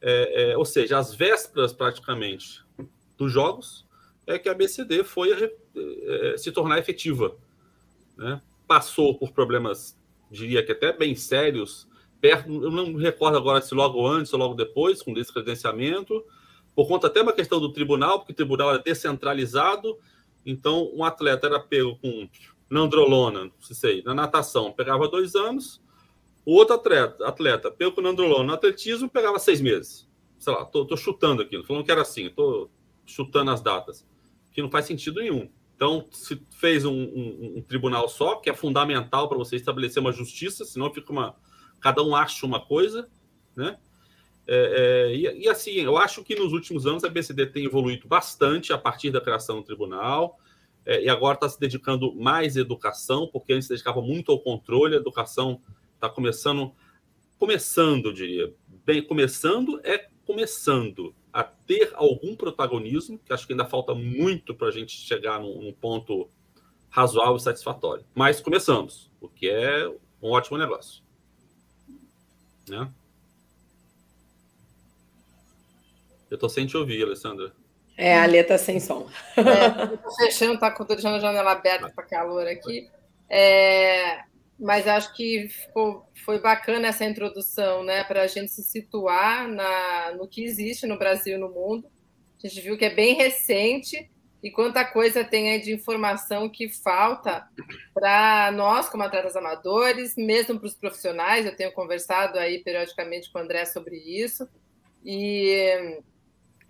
[0.00, 2.62] É, é, ou seja, as vésperas praticamente
[3.16, 3.86] dos jogos
[4.26, 7.36] é que a BCD foi é, se tornar efetiva
[8.16, 8.40] né?
[8.66, 9.98] passou por problemas,
[10.30, 11.88] diria que até bem sérios,
[12.20, 16.24] perto, eu não me recordo agora se logo antes ou logo depois, com descredenciamento,
[16.74, 19.98] por conta até uma questão do tribunal, porque o tribunal era descentralizado,
[20.44, 22.28] então um atleta era pego com
[22.68, 25.80] nandrolona, não sei, na natação, pegava dois anos,
[26.44, 30.08] o outro atleta, atleta pego com nandrolona no atletismo, pegava seis meses.
[30.38, 32.68] Sei lá, tô, tô chutando aqui, falando que era assim, tô
[33.06, 34.06] chutando as datas,
[34.52, 35.48] que não faz sentido nenhum.
[35.74, 40.12] Então, se fez um, um, um tribunal só, que é fundamental para você estabelecer uma
[40.12, 41.34] justiça, senão fica uma.
[41.80, 43.08] Cada um acha uma coisa,
[43.56, 43.78] né?
[44.46, 48.06] É, é, e, e, assim, eu acho que nos últimos anos a BCD tem evoluído
[48.06, 50.38] bastante a partir da criação do tribunal,
[50.84, 54.38] é, e agora está se dedicando mais à educação, porque antes se dedicava muito ao
[54.38, 55.60] controle, a educação
[55.94, 56.72] está começando,
[57.38, 58.54] começando, eu diria,
[58.84, 64.68] bem, começando é começando a ter algum protagonismo, que acho que ainda falta muito para
[64.68, 66.30] a gente chegar num, num, ponto
[66.88, 68.04] razoável e satisfatório.
[68.14, 69.86] Mas começamos, o que é
[70.22, 71.02] um ótimo negócio.
[72.68, 72.90] Né?
[76.30, 77.52] Eu estou sem te ouvir, Alessandra.
[77.96, 79.08] É, a letra sem som.
[79.36, 82.88] É, estou fechando, tá deixando a janela aberta para calor aqui.
[83.30, 84.22] É,
[84.58, 90.12] mas acho que ficou, foi bacana essa introdução, né, para a gente se situar na,
[90.16, 91.88] no que existe no Brasil e no mundo.
[92.42, 94.10] A gente viu que é bem recente
[94.42, 97.48] e quanta coisa tem aí de informação que falta
[97.94, 101.46] para nós, como atletas amadores, mesmo para os profissionais.
[101.46, 104.46] Eu tenho conversado aí periodicamente com o André sobre isso.
[105.02, 105.98] E,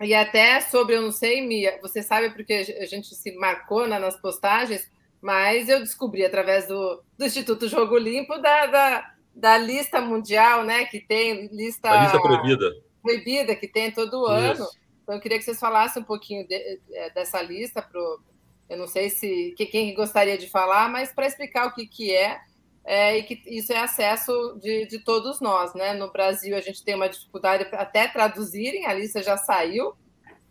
[0.01, 3.97] e até sobre, eu não sei, Mia, você sabe porque a gente se marcou né,
[3.97, 4.89] nas postagens,
[5.21, 10.85] mas eu descobri através do, do Instituto Jogo Limpo da, da, da, lista mundial, né?
[10.85, 11.89] Que tem lista.
[11.89, 12.71] A lista proibida.
[13.01, 14.67] Proibida, que tem todo ano.
[15.01, 17.81] Então, eu queria que vocês falassem um pouquinho de, é, dessa lista.
[17.81, 18.21] Pro,
[18.69, 22.13] eu não sei se que, quem gostaria de falar, mas para explicar o que, que
[22.13, 22.39] é,
[22.85, 25.73] é, e que isso é acesso de, de todos nós.
[25.73, 25.93] Né?
[25.93, 29.93] No Brasil, a gente tem uma dificuldade até traduzirem, a lista já saiu,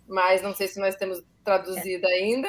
[0.07, 2.49] mas não sei se nós temos traduzida ainda.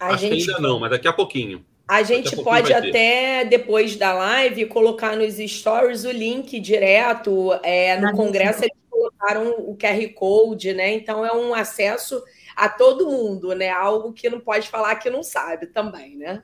[0.00, 0.50] A Acho gente...
[0.50, 1.64] ainda não, mas daqui a pouquinho.
[1.86, 7.52] A gente a pode até, depois da live, colocar nos stories o link direto.
[7.62, 10.92] É, no Congresso eles colocaram o QR Code, né?
[10.92, 12.22] Então é um acesso
[12.58, 13.70] a todo mundo, né?
[13.70, 16.42] Algo que não pode falar que não sabe também, né?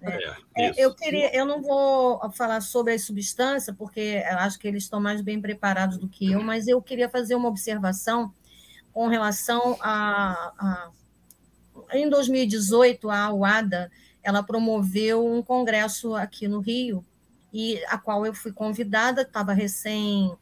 [0.57, 4.69] É, é, eu queria, eu não vou falar sobre a substância, porque eu acho que
[4.69, 8.33] eles estão mais bem preparados do que eu, mas eu queria fazer uma observação
[8.93, 10.91] com relação a, a
[11.93, 13.91] em 2018, a UADA
[14.23, 17.05] ela promoveu um congresso aqui no Rio,
[17.53, 20.33] e a qual eu fui convidada, estava recém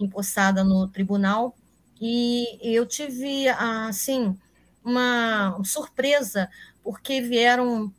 [0.00, 1.54] empossada no tribunal,
[2.00, 4.34] e eu tive, assim,
[4.88, 6.48] uma surpresa,
[6.82, 7.92] porque vieram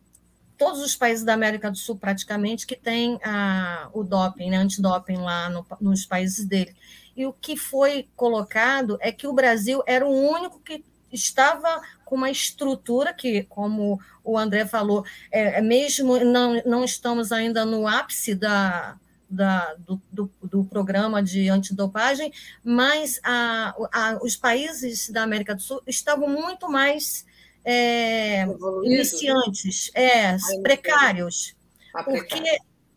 [0.58, 5.17] todos os países da América do Sul, praticamente, que têm a, o doping, né, antidoping
[5.17, 6.75] lá no, nos países dele.
[7.15, 12.15] e o que foi colocado é que o Brasil era o único que estava com
[12.15, 17.88] uma estrutura que, como o André falou, é, é mesmo não, não estamos ainda no
[17.88, 18.97] ápice da,
[19.30, 22.32] da, do, do, do, programa de antidopagem,
[22.63, 27.26] mas a, a, os países da América do Sul estavam muito mais
[27.63, 28.46] é,
[28.84, 31.56] iniciantes, é, precários,
[32.04, 32.42] porque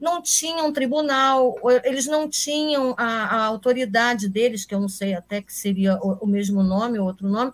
[0.00, 5.42] não tinham tribunal, eles não tinham a, a, autoridade deles, que eu não sei até
[5.42, 7.52] que seria o, o mesmo nome, outro nome,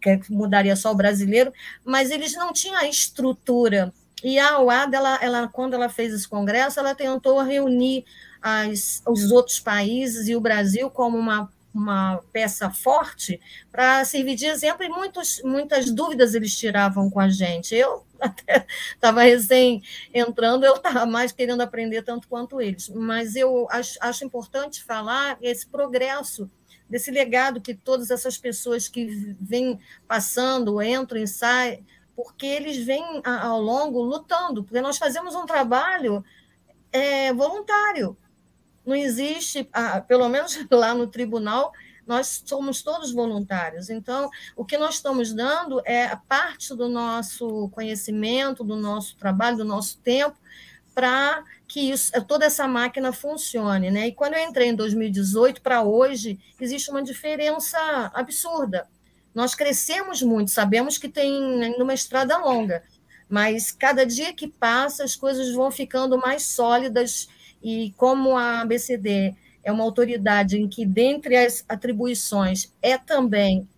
[0.00, 1.52] que mudaria só o brasileiro,
[1.84, 3.92] mas eles não tinham a estrutura.
[4.22, 8.04] E a OAD, ela, ela, quando ela fez esse congresso, ela tentou reunir
[8.40, 14.46] as, os outros países e o Brasil como uma uma peça forte para servir de
[14.46, 17.74] exemplo, e muitos, muitas dúvidas eles tiravam com a gente.
[17.74, 19.82] Eu até estava recém
[20.12, 25.38] entrando, eu estava mais querendo aprender tanto quanto eles, mas eu acho, acho importante falar
[25.40, 26.50] esse progresso
[26.88, 33.22] desse legado que todas essas pessoas que vêm passando, entram e saem, porque eles vêm
[33.24, 36.24] ao longo lutando, porque nós fazemos um trabalho
[36.92, 38.16] é, voluntário,
[38.84, 41.72] não existe, ah, pelo menos lá no tribunal,
[42.06, 43.88] nós somos todos voluntários.
[43.88, 49.64] Então, o que nós estamos dando é parte do nosso conhecimento, do nosso trabalho, do
[49.64, 50.36] nosso tempo,
[50.94, 53.90] para que isso, toda essa máquina funcione.
[53.90, 54.08] Né?
[54.08, 57.78] E quando eu entrei em 2018 para hoje, existe uma diferença
[58.12, 58.86] absurda.
[59.34, 62.82] Nós crescemos muito, sabemos que tem uma estrada longa,
[63.28, 67.28] mas cada dia que passa as coisas vão ficando mais sólidas
[67.62, 73.68] e como a ABCD é uma autoridade em que, dentre as atribuições, é também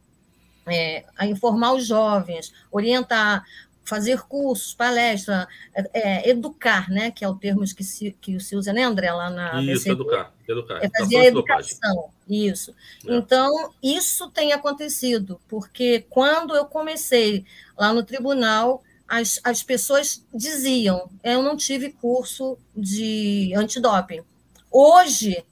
[0.66, 3.44] é, a informar os jovens, orientar,
[3.84, 8.56] fazer cursos, palestras, é, é, educar, né, que é o termo que se, que se
[8.56, 10.82] usa, né, André, lá na Isso, educar, educar.
[10.82, 12.74] É fazer a educação, isso.
[13.06, 13.16] É.
[13.16, 17.44] Então, isso tem acontecido, porque quando eu comecei
[17.76, 24.22] lá no tribunal, as, as pessoas diziam: eu não tive curso de antidoping.
[24.70, 25.44] Hoje,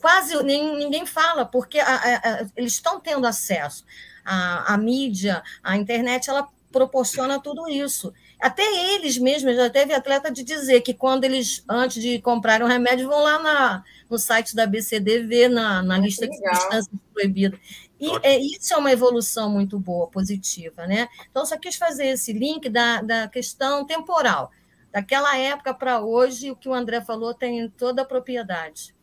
[0.00, 3.84] quase nem, ninguém fala, porque a, a, eles estão tendo acesso.
[4.24, 8.12] A, a mídia, a internet, ela proporciona tudo isso.
[8.44, 12.66] Até eles mesmos, já teve atleta de dizer que quando eles, antes de comprar um
[12.66, 17.58] remédio, vão lá na, no site da BCD ver na, na lista de substâncias proibidas.
[17.98, 21.08] E é, isso é uma evolução muito boa, positiva, né?
[21.30, 24.50] Então, só quis fazer esse link da, da questão temporal.
[24.92, 28.94] Daquela época para hoje, o que o André falou tem toda a propriedade.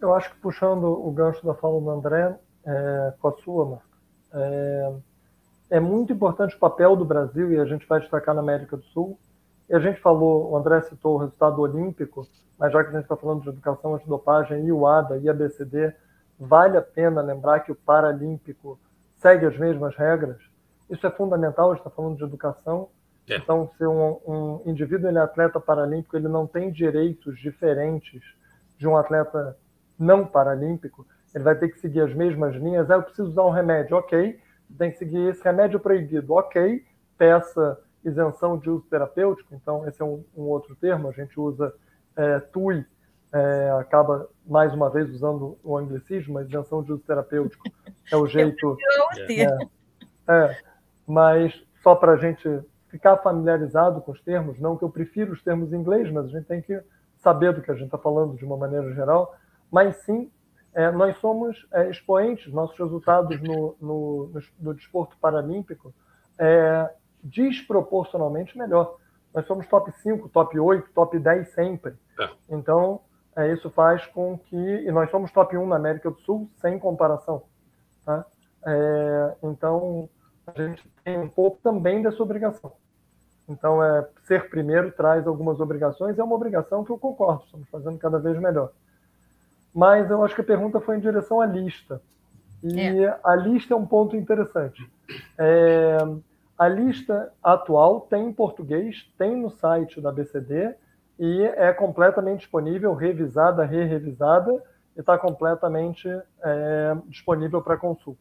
[0.00, 3.84] Eu acho que puxando o gancho da fala do André, é, com a sua, Marco,
[4.32, 4.92] é,
[5.70, 8.84] é muito importante o papel do Brasil, e a gente vai destacar na América do
[8.84, 9.18] Sul.
[9.68, 12.26] E a gente falou, o André citou o resultado olímpico,
[12.58, 15.34] mas já que a gente está falando de educação antidopagem, e o ADA e a
[15.34, 15.92] BCD,
[16.38, 18.78] vale a pena lembrar que o Paralímpico
[19.16, 20.38] segue as mesmas regras.
[20.88, 22.88] Isso é fundamental, a gente está falando de educação.
[23.28, 23.36] É.
[23.36, 28.22] Então, se um, um indivíduo ele é atleta paralímpico, ele não tem direitos diferentes
[28.78, 29.56] de um atleta
[29.98, 32.90] não paralímpico, ele vai ter que seguir as mesmas linhas.
[32.90, 34.38] Ah, eu preciso usar um remédio, ok.
[34.76, 36.84] Tem que seguir esse remédio proibido, ok.
[37.16, 41.74] Peça isenção de uso terapêutico, então esse é um, um outro termo, a gente usa
[42.14, 42.86] é, TUI,
[43.32, 47.64] é, acaba mais uma vez usando o anglicismo, mas isenção de uso terapêutico
[48.10, 48.76] é o jeito.
[49.28, 50.58] É, é,
[51.06, 52.48] mas só para a gente
[52.88, 56.28] ficar familiarizado com os termos, não que eu prefiro os termos em inglês, mas a
[56.28, 56.80] gente tem que
[57.18, 59.34] saber do que a gente está falando de uma maneira geral,
[59.70, 60.30] mas sim,
[60.76, 65.94] é, nós somos é, expoentes, nossos resultados no, no, no, no desporto paralímpico
[66.38, 66.90] é
[67.24, 68.98] desproporcionalmente melhor.
[69.32, 71.94] Nós somos top 5, top 8, top 10 sempre.
[72.20, 72.28] É.
[72.50, 73.00] Então,
[73.34, 74.54] é, isso faz com que.
[74.54, 77.44] E nós somos top 1 na América do Sul, sem comparação.
[78.04, 78.26] Tá?
[78.66, 80.10] É, então,
[80.46, 82.74] a gente tem um pouco também dessa obrigação.
[83.48, 87.96] Então, é, ser primeiro traz algumas obrigações, é uma obrigação que eu concordo, estamos fazendo
[87.96, 88.72] cada vez melhor.
[89.76, 92.00] Mas eu acho que a pergunta foi em direção à lista.
[92.62, 93.20] E é.
[93.22, 94.90] a lista é um ponto interessante.
[95.36, 95.98] É,
[96.58, 100.74] a lista atual tem em português, tem no site da BCD,
[101.18, 104.50] e é completamente disponível, revisada, re-revisada,
[104.96, 106.08] e está completamente
[106.42, 108.20] é, disponível para consulta.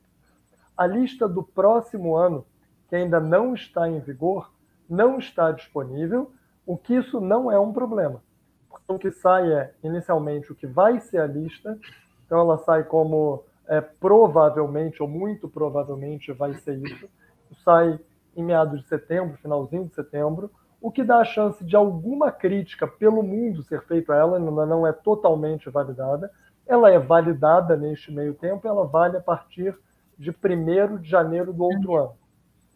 [0.78, 2.46] A lista do próximo ano,
[2.90, 4.52] que ainda não está em vigor,
[4.90, 6.34] não está disponível,
[6.66, 8.22] o que isso não é um problema.
[8.88, 11.78] O que sai é, inicialmente, o que vai ser a lista,
[12.26, 17.08] então ela sai como é, provavelmente, ou muito provavelmente vai ser isso,
[17.64, 18.00] sai
[18.36, 22.88] em meados de setembro, finalzinho de setembro, o que dá a chance de alguma crítica
[22.88, 26.30] pelo mundo ser feita a ela, ainda não é totalmente validada,
[26.68, 29.76] ela é validada neste meio tempo, ela vale a partir
[30.18, 32.14] de 1 de janeiro do outro ano.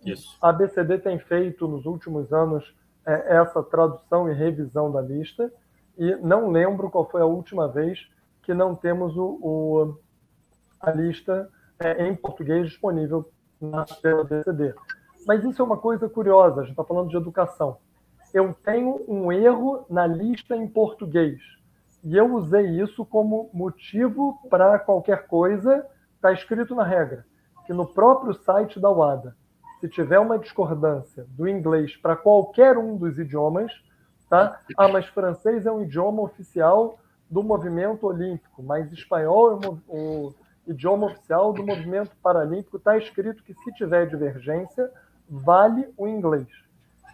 [0.06, 0.38] Isso.
[0.42, 5.52] A ABCD tem feito nos últimos anos é, essa tradução e revisão da lista,
[6.00, 8.10] e não lembro qual foi a última vez
[8.42, 9.98] que não temos o, o
[10.80, 14.74] a lista é, em português disponível na, pela ABCD.
[15.28, 17.78] Mas isso é uma coisa curiosa, a gente está falando de educação.
[18.34, 21.42] Eu tenho um erro na lista em português,
[22.02, 25.86] e eu usei isso como motivo para qualquer coisa,
[26.16, 27.26] está escrito na regra,
[27.66, 29.36] que no próprio site da UADA,
[29.82, 33.72] se tiver uma discordância do inglês para qualquer um dos idiomas,
[34.30, 34.60] tá?
[34.78, 40.34] Ah, mas francês é um idioma oficial do movimento olímpico, mas espanhol é o
[40.68, 42.78] idioma oficial do movimento paralímpico.
[42.78, 44.92] Está escrito que se tiver divergência,
[45.28, 46.48] vale o inglês.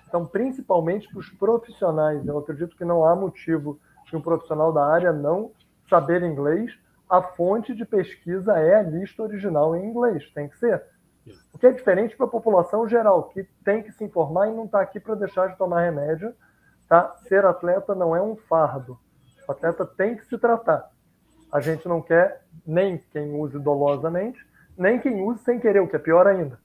[0.07, 4.85] Então, principalmente para os profissionais, eu acredito que não há motivo de um profissional da
[4.85, 5.51] área não
[5.89, 6.77] saber inglês.
[7.09, 10.83] A fonte de pesquisa é a lista original em inglês, tem que ser.
[11.53, 14.65] O que é diferente para a população geral, que tem que se informar e não
[14.65, 16.33] está aqui para deixar de tomar remédio.
[16.87, 17.15] Tá?
[17.27, 18.99] Ser atleta não é um fardo.
[19.47, 20.91] O atleta tem que se tratar.
[21.51, 24.45] A gente não quer nem quem use dolosamente,
[24.77, 26.59] nem quem use sem querer, o que é pior ainda.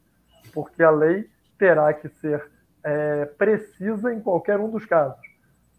[0.53, 1.29] Porque a lei
[1.59, 2.51] terá que ser
[2.83, 5.21] é, precisa em qualquer um dos casos.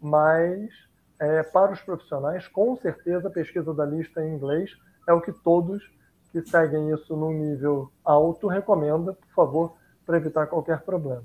[0.00, 0.70] Mas,
[1.18, 4.70] é, para os profissionais, com certeza a pesquisa da lista em inglês
[5.08, 5.82] é o que todos
[6.30, 9.76] que seguem isso num nível alto recomenda, por favor,
[10.06, 11.24] para evitar qualquer problema.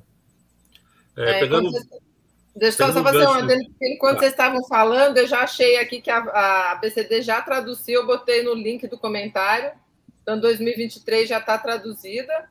[1.16, 1.70] É, é pegando...
[2.58, 3.48] Deixa eu só fazer uma
[3.82, 6.18] Enquanto vocês estavam falando, eu já achei aqui que a,
[6.72, 9.72] a BCD já traduziu, eu botei no link do comentário.
[10.24, 12.50] Então, 2023 já está traduzida.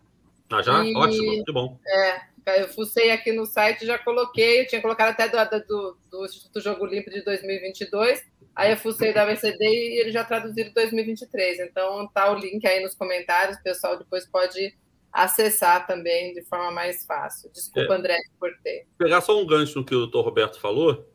[0.50, 0.84] Ah, já?
[0.84, 1.76] E, Ótimo, que bom.
[1.86, 2.20] É,
[2.62, 6.60] eu fucei aqui no site já coloquei, eu tinha colocado até do, do, do Instituto
[6.60, 11.58] Jogo Limpo de 2022, aí eu fucei da BCD e ele já traduziram 2023.
[11.60, 14.72] Então, tá o link aí nos comentários, o pessoal depois pode
[15.16, 17.50] acessar também de forma mais fácil.
[17.52, 18.84] Desculpa, é, André, cortei.
[18.98, 21.08] Pegar só um gancho no que o doutor Roberto falou,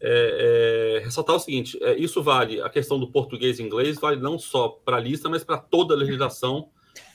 [0.00, 4.20] é, é, ressaltar o seguinte: é, isso vale, a questão do português e inglês vale
[4.20, 6.68] não só para a lista, mas para toda a legislação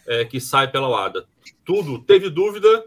[0.07, 1.27] é, que sai pela OADA.
[1.65, 2.85] Tudo, teve dúvida,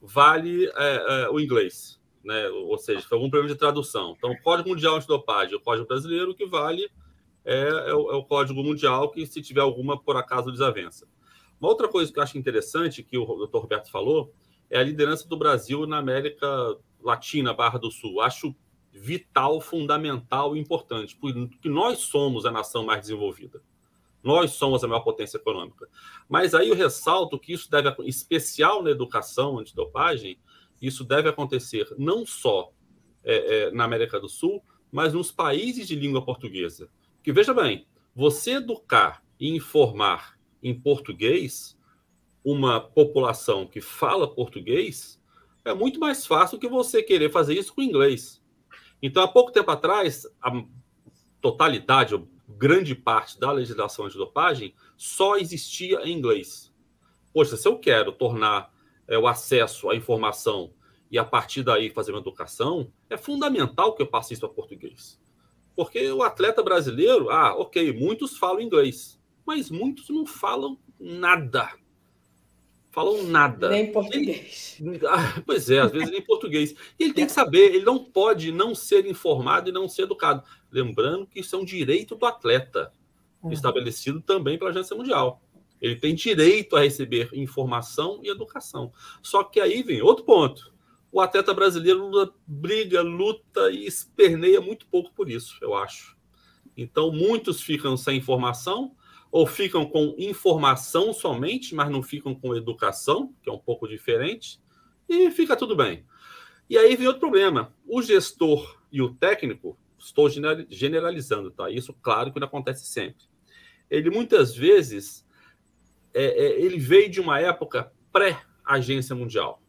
[0.00, 2.00] vale é, o inglês.
[2.24, 2.48] Né?
[2.50, 4.14] Ou seja, foi algum problema de tradução.
[4.16, 6.88] Então, o Código Mundial Antidopagem, o Código Brasileiro, que vale
[7.44, 11.06] é, o, o Código Mundial, que se tiver alguma, por acaso, desavença.
[11.62, 14.34] Uma outra coisa que eu acho interessante, que o doutor Roberto falou,
[14.68, 18.20] é a liderança do Brasil na América Latina, Barra do Sul.
[18.20, 18.52] Acho
[18.90, 23.62] vital, fundamental e importante, porque nós somos a nação mais desenvolvida.
[24.24, 25.88] Nós somos a maior potência econômica.
[26.28, 30.40] Mas aí eu ressalto que isso deve, especial na educação antidopagem,
[30.80, 32.72] isso deve acontecer não só
[33.22, 36.90] é, é, na América do Sul, mas nos países de língua portuguesa.
[37.22, 41.76] Que veja bem, você educar e informar em português
[42.44, 45.20] uma população que fala português,
[45.64, 48.42] é muito mais fácil que você querer fazer isso com inglês.
[49.00, 50.50] Então, há pouco tempo atrás, a
[51.40, 56.72] totalidade, ou grande parte da legislação antidopagem só existia em inglês.
[57.32, 58.72] Poxa, se eu quero tornar
[59.06, 60.72] é, o acesso à informação
[61.10, 65.20] e a partir daí fazer uma educação, é fundamental que eu passe isso a português.
[65.74, 71.70] Porque o atleta brasileiro, ah, ok, muitos falam inglês mas muitos não falam nada.
[72.90, 73.70] Falam nada.
[73.70, 74.76] Nem português.
[74.78, 76.74] Ele, ah, pois é, às vezes nem português.
[76.98, 80.44] E ele tem que saber, ele não pode não ser informado e não ser educado.
[80.70, 82.92] Lembrando que isso é um direito do atleta,
[83.42, 83.50] uhum.
[83.50, 85.42] estabelecido também pela Agência Mundial.
[85.80, 88.92] Ele tem direito a receber informação e educação.
[89.22, 90.72] Só que aí vem outro ponto.
[91.10, 92.10] O atleta brasileiro
[92.46, 96.16] briga, luta e esperneia muito pouco por isso, eu acho.
[96.76, 98.94] Então, muitos ficam sem informação,
[99.32, 104.60] ou ficam com informação somente, mas não ficam com educação, que é um pouco diferente,
[105.08, 106.04] e fica tudo bem.
[106.68, 107.74] E aí vem outro problema.
[107.86, 110.28] O gestor e o técnico, estou
[110.68, 111.70] generalizando, tá?
[111.70, 113.24] Isso, claro, que não acontece sempre.
[113.90, 115.26] Ele muitas vezes
[116.12, 119.62] é, é, ele veio de uma época pré-agência mundial,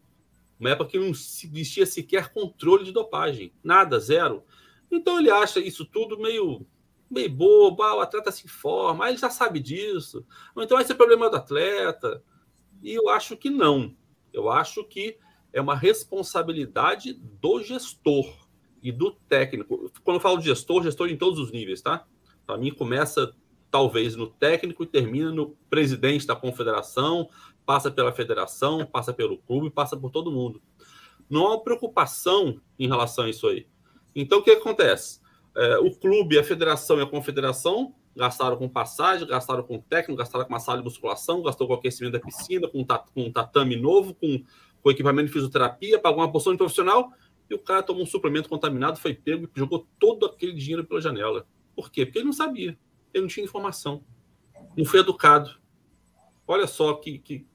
[0.59, 4.43] uma época que não existia sequer controle de dopagem, nada, zero.
[4.91, 6.66] Então ele acha isso tudo meio
[7.14, 10.26] meio bobo, ah, o atleta se informa, ah, ele já sabe disso.
[10.55, 12.24] Ou então esse é problema do atleta.
[12.82, 13.95] E eu acho que não.
[14.32, 15.18] Eu acho que
[15.53, 18.26] é uma responsabilidade do gestor
[18.82, 19.91] e do técnico.
[20.03, 22.05] Quando eu falo de gestor, gestor em todos os níveis, tá?
[22.45, 23.34] Para mim começa
[23.72, 27.30] talvez no técnico e termina no presidente da confederação,
[27.66, 30.61] passa pela federação, passa pelo clube, passa por todo mundo.
[31.30, 33.66] Não há preocupação em relação a isso aí.
[34.16, 35.22] Então o que acontece?
[35.56, 40.45] É, o clube, a federação e a confederação gastaram com passagem, gastaram com técnico, gastaram
[40.45, 42.86] com uma sala de musculação, gastou com aquecimento da piscina, com
[43.16, 44.43] um tatame novo, com,
[44.82, 47.12] com equipamento de fisioterapia, pagou uma porção de profissional
[47.49, 51.01] e o cara tomou um suplemento contaminado, foi pego e jogou todo aquele dinheiro pela
[51.01, 51.47] janela.
[51.76, 52.06] Por quê?
[52.06, 52.78] Porque ele não sabia,
[53.14, 54.04] ele não tinha informação,
[54.78, 55.60] não foi educado.
[56.47, 57.47] Olha só que, que,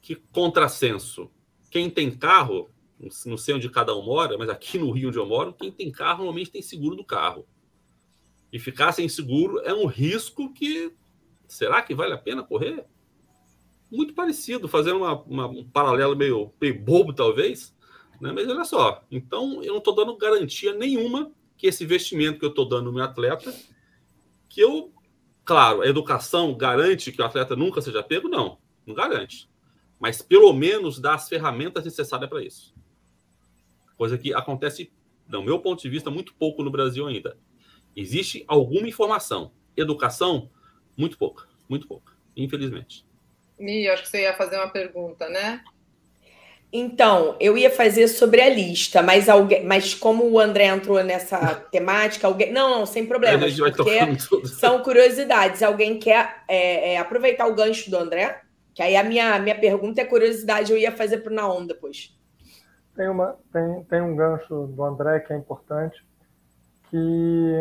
[0.00, 1.30] que contrassenso.
[1.70, 2.68] Quem tem carro,
[3.26, 5.90] não sei onde cada um mora, mas aqui no Rio onde eu moro, quem tem
[5.90, 7.46] carro normalmente tem seguro do carro
[8.52, 10.92] e ficar sem seguro é um risco que
[11.48, 12.84] será que vale a pena correr?
[13.90, 17.74] Muito parecido, fazendo uma, uma, um paralelo meio, meio bobo, talvez,
[18.20, 18.30] né?
[18.32, 19.02] mas olha só.
[19.10, 22.92] Então, eu não estou dando garantia nenhuma que esse investimento que eu estou dando no
[22.92, 23.54] meu atleta,
[24.48, 24.92] que eu,
[25.44, 28.28] claro, a educação garante que o atleta nunca seja pego?
[28.28, 29.48] Não, não garante.
[29.98, 32.71] Mas pelo menos dá as ferramentas necessárias para isso.
[34.02, 34.90] Coisa que acontece,
[35.28, 37.38] do meu ponto de vista, muito pouco no Brasil ainda.
[37.94, 39.52] Existe alguma informação.
[39.76, 40.50] Educação,
[40.96, 43.06] muito pouca, muito pouca, infelizmente.
[43.56, 45.62] Mi, acho que você ia fazer uma pergunta, né?
[46.72, 51.54] Então, eu ia fazer sobre a lista, mas alguém, mas como o André entrou nessa
[51.70, 52.52] temática, alguém.
[52.52, 53.38] Não, não, sem problema.
[53.38, 55.62] Porque são curiosidades.
[55.62, 58.40] Alguém quer é, é, aproveitar o gancho do André?
[58.74, 62.20] Que aí a minha, minha pergunta é curiosidade, eu ia fazer para o Naon depois.
[62.94, 66.04] Tem, uma, tem, tem um gancho do André que é importante,
[66.90, 67.54] que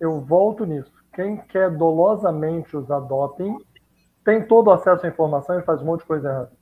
[0.00, 0.92] eu volto nisso.
[1.14, 3.58] Quem quer dolosamente usar doping
[4.24, 6.52] tem todo acesso à informação e faz um monte de coisa errada.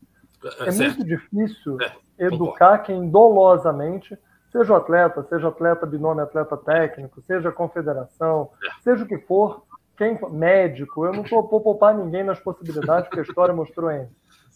[0.61, 4.19] É, é muito difícil é, educar quem dolosamente,
[4.51, 8.83] seja o atleta, seja atleta binômio, atleta técnico, seja confederação, é.
[8.83, 9.63] seja o que for,
[9.97, 14.09] quem médico, eu não vou poupar ninguém nas possibilidades, porque a história mostrou ainda.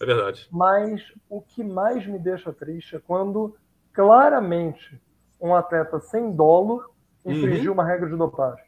[0.04, 0.46] É verdade.
[0.52, 3.56] Mas o que mais me deixa triste é quando
[3.92, 5.00] claramente
[5.40, 6.84] um atleta sem dolo
[7.24, 7.74] infringir uhum.
[7.74, 8.64] uma regra de dopagem.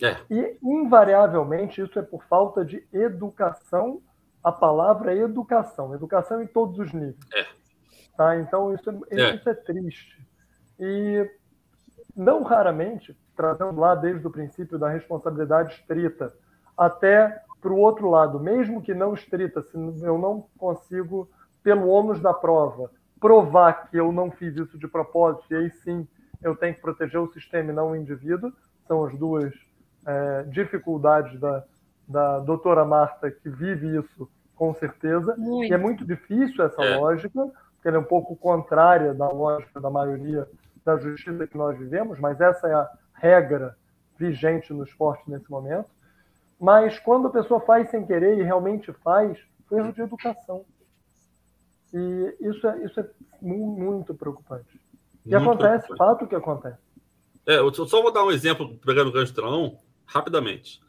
[0.00, 0.16] É.
[0.30, 4.00] E, invariavelmente, isso é por falta de educação.
[4.42, 5.92] A palavra é educação.
[5.94, 7.18] Educação em todos os níveis.
[7.34, 7.46] É.
[8.16, 8.36] Tá?
[8.36, 9.34] Então, isso é, é.
[9.34, 10.24] isso é triste.
[10.78, 11.28] E,
[12.14, 16.32] não raramente, trazendo lá desde o princípio da responsabilidade estrita
[16.76, 21.28] até para o outro lado, mesmo que não estrita, se eu não consigo,
[21.62, 22.90] pelo ônus da prova,
[23.20, 26.06] provar que eu não fiz isso de propósito, e aí sim
[26.42, 28.52] eu tenho que proteger o sistema e não o indivíduo.
[28.86, 29.52] São as duas
[30.06, 31.64] é, dificuldades da,
[32.06, 35.34] da doutora Marta, que vive isso com certeza.
[35.36, 35.70] Muito.
[35.70, 36.96] E é muito difícil essa é.
[36.96, 37.44] lógica,
[37.74, 40.46] porque ela é um pouco contrária da lógica da maioria
[40.84, 43.76] da justiça que nós vivemos, mas essa é a regra
[44.16, 45.88] vigente no esporte nesse momento.
[46.60, 49.38] Mas quando a pessoa faz sem querer e realmente faz,
[49.68, 50.64] foi erro de educação.
[51.94, 53.08] E isso é, isso é
[53.40, 54.80] muito preocupante.
[55.24, 56.78] E acontece, fato que acontece.
[57.46, 60.80] É, eu só vou dar um exemplo, pegando o gancho do rapidamente.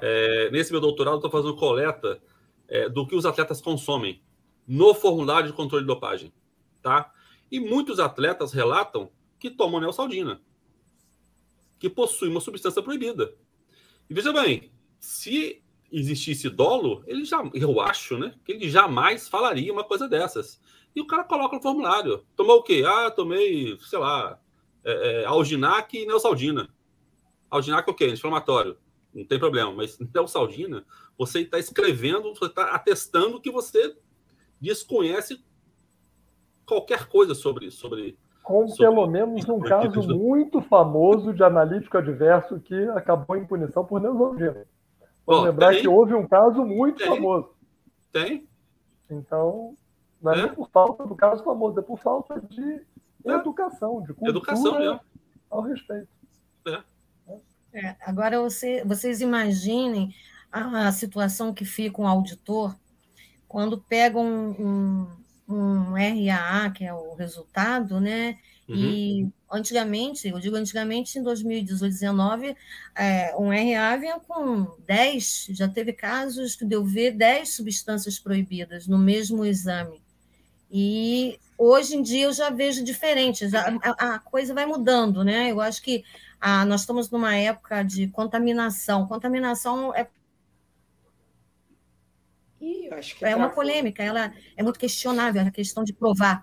[0.00, 2.20] É, nesse meu doutorado, estou fazendo coleta
[2.68, 4.22] é, do que os atletas consomem
[4.66, 6.32] no formulário de controle de dopagem.
[6.82, 7.12] Tá?
[7.50, 10.40] E muitos atletas relatam que tomam neosaldina,
[11.78, 13.32] que possui uma substância proibida.
[14.08, 14.70] E veja bem,
[15.00, 20.60] se existisse dolo, ele já, eu acho, né, que ele jamais falaria uma coisa dessas.
[20.94, 22.24] E o cara coloca no formulário.
[22.36, 22.84] Tomou o quê?
[22.86, 24.38] Ah, tomei, sei lá,
[24.84, 26.68] é, é, Alginac e Neosaldina.
[27.50, 28.08] Alginac é o quê?
[28.08, 28.76] Inflamatório.
[29.12, 29.72] Não tem problema.
[29.72, 30.84] Mas Neosaldina,
[31.16, 33.96] você está escrevendo, você está atestando que você
[34.60, 35.42] desconhece
[36.66, 42.60] qualquer coisa sobre sobre com sobre, pelo menos um caso muito famoso de analítico adverso
[42.60, 44.66] que acabou em punição por Neosaldina.
[45.30, 47.50] Vamos lembrar tem, que houve um caso muito tem, famoso.
[48.12, 48.48] Tem.
[49.08, 49.76] Então,
[50.20, 52.84] não é, é, nem por falta do caso famoso, é por falta de
[53.24, 53.32] é.
[53.32, 55.00] educação, de cultura educação mesmo.
[55.48, 56.08] ao respeito.
[56.66, 56.82] É.
[57.72, 60.12] É, agora, você, vocês imaginem
[60.50, 62.74] a, a, situação que fica um auditor
[63.46, 64.50] quando pega um,
[65.48, 68.36] um, um RAA, que é o resultado, né?
[68.70, 68.76] Uhum.
[68.76, 72.56] E antigamente, eu digo antigamente, em 2018, 2019,
[72.94, 78.86] é, um RA vinha com 10, já teve casos que deu ver 10 substâncias proibidas
[78.86, 80.00] no mesmo exame.
[80.70, 85.50] E hoje em dia eu já vejo diferente, já, a, a, coisa vai mudando, né?
[85.50, 86.04] Eu acho que
[86.40, 89.04] a, nós estamos numa época de contaminação.
[89.08, 90.06] Contaminação é.
[92.60, 92.88] Ih,
[93.22, 96.40] é uma polêmica, ela é muito questionável, a questão de provar.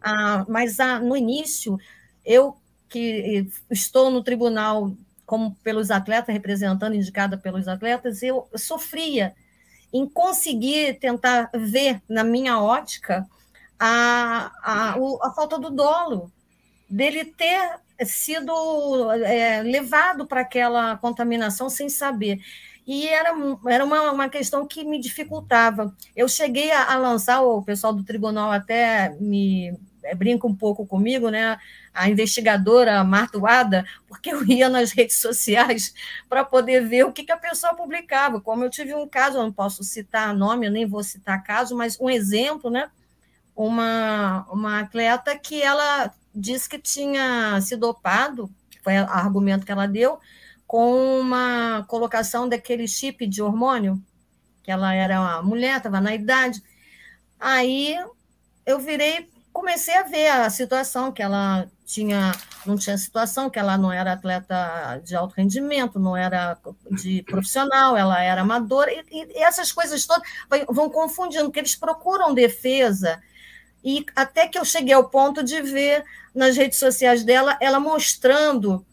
[0.00, 1.78] Ah, mas ah, no início,
[2.24, 2.56] eu
[2.88, 4.92] que estou no tribunal
[5.26, 9.34] como pelos atletas, representando, indicada pelos atletas, eu sofria
[9.92, 13.28] em conseguir tentar ver na minha ótica
[13.78, 16.32] a, a, a falta do dolo.
[16.88, 22.40] dele ter sido é, levado para aquela contaminação sem saber.
[22.86, 23.34] E era,
[23.66, 25.94] era uma, uma questão que me dificultava.
[26.16, 29.78] Eu cheguei a, a lançar, o pessoal do tribunal até me
[30.16, 31.58] brinca um pouco comigo, né?
[31.92, 35.94] A investigadora Marta Wada, porque eu ia nas redes sociais
[36.28, 38.40] para poder ver o que, que a pessoa publicava.
[38.40, 41.76] Como eu tive um caso, eu não posso citar nome, eu nem vou citar caso,
[41.76, 42.90] mas um exemplo, né?
[43.54, 48.50] Uma, uma atleta que ela disse que tinha se dopado,
[48.82, 50.20] foi o argumento que ela deu,
[50.66, 54.00] com uma colocação daquele chip de hormônio,
[54.62, 56.62] que ela era uma mulher, estava na idade.
[57.40, 57.96] Aí
[58.66, 62.32] eu virei, comecei a ver a situação que ela tinha,
[62.66, 66.58] não tinha situação, que ela não era atleta de alto rendimento, não era
[66.90, 70.26] de profissional, ela era amadora, e, e essas coisas todas
[70.68, 73.20] vão confundindo, porque eles procuram defesa
[73.82, 78.84] e até que eu cheguei ao ponto de ver nas redes sociais dela ela mostrando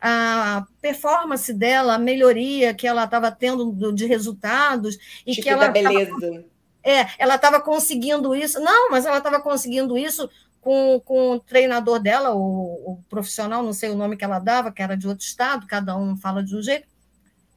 [0.00, 5.68] a performance dela, a melhoria que ela estava tendo de resultados e tipo que ela
[5.68, 6.10] beleza.
[6.10, 6.44] Tava,
[6.82, 8.60] é, ela estava conseguindo isso.
[8.60, 10.28] Não, mas ela estava conseguindo isso
[10.60, 14.70] com, com o treinador dela, o, o, profissional, não sei o nome que ela dava,
[14.70, 16.86] que era de outro estado, cada um fala de um jeito,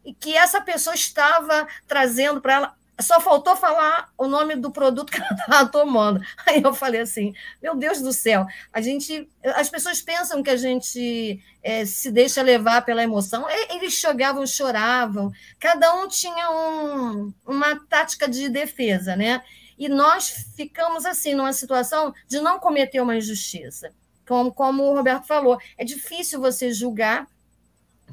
[0.03, 5.11] e que essa pessoa estava trazendo para ela só faltou falar o nome do produto
[5.11, 6.21] que ela estava tomando.
[6.45, 10.57] Aí eu falei assim: meu Deus do céu, a gente, as pessoas pensam que a
[10.57, 13.45] gente é, se deixa levar pela emoção.
[13.69, 19.43] Eles chegavam, choravam, cada um tinha um, uma tática de defesa, né?
[19.77, 23.91] E nós ficamos assim, numa situação de não cometer uma injustiça.
[24.25, 27.27] Como, como o Roberto falou, é difícil você julgar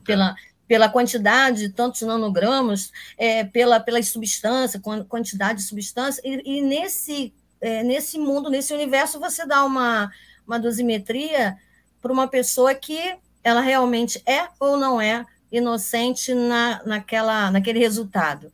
[0.04, 0.34] pela
[0.72, 7.30] pela quantidade de tantos nanogramas, é, pela, pela substância, quantidade de substância, e, e nesse,
[7.60, 10.10] é, nesse mundo, nesse universo, você dá uma,
[10.46, 11.58] uma dosimetria
[12.00, 12.98] para uma pessoa que
[13.44, 18.50] ela realmente é ou não é inocente na, naquela, naquele resultado.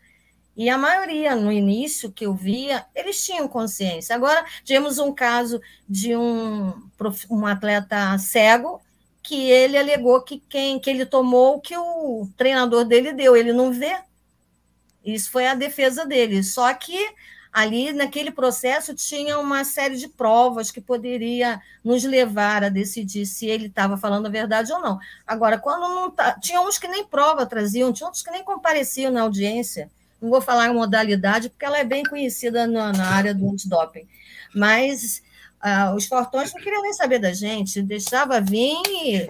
[0.57, 4.17] E a maioria, no início que eu via, eles tinham consciência.
[4.17, 6.75] Agora, tivemos um caso de um,
[7.31, 8.81] um atleta cego
[9.29, 13.71] que ele alegou que quem que ele tomou que o treinador dele deu, ele não
[13.71, 13.95] vê.
[15.05, 16.43] Isso foi a defesa dele.
[16.43, 16.99] Só que
[17.53, 23.45] ali naquele processo tinha uma série de provas que poderia nos levar a decidir se
[23.45, 24.99] ele estava falando a verdade ou não.
[25.27, 29.13] Agora, quando não tá, tinha uns que nem prova traziam, tinha outros que nem compareciam
[29.13, 29.91] na audiência.
[30.23, 34.09] Não vou falar em modalidade porque ela é bem conhecida na, na área do antidoping.
[34.55, 35.23] Mas
[35.61, 38.77] ah, os fortões não queriam nem saber da gente, deixava vir.
[38.87, 39.29] E...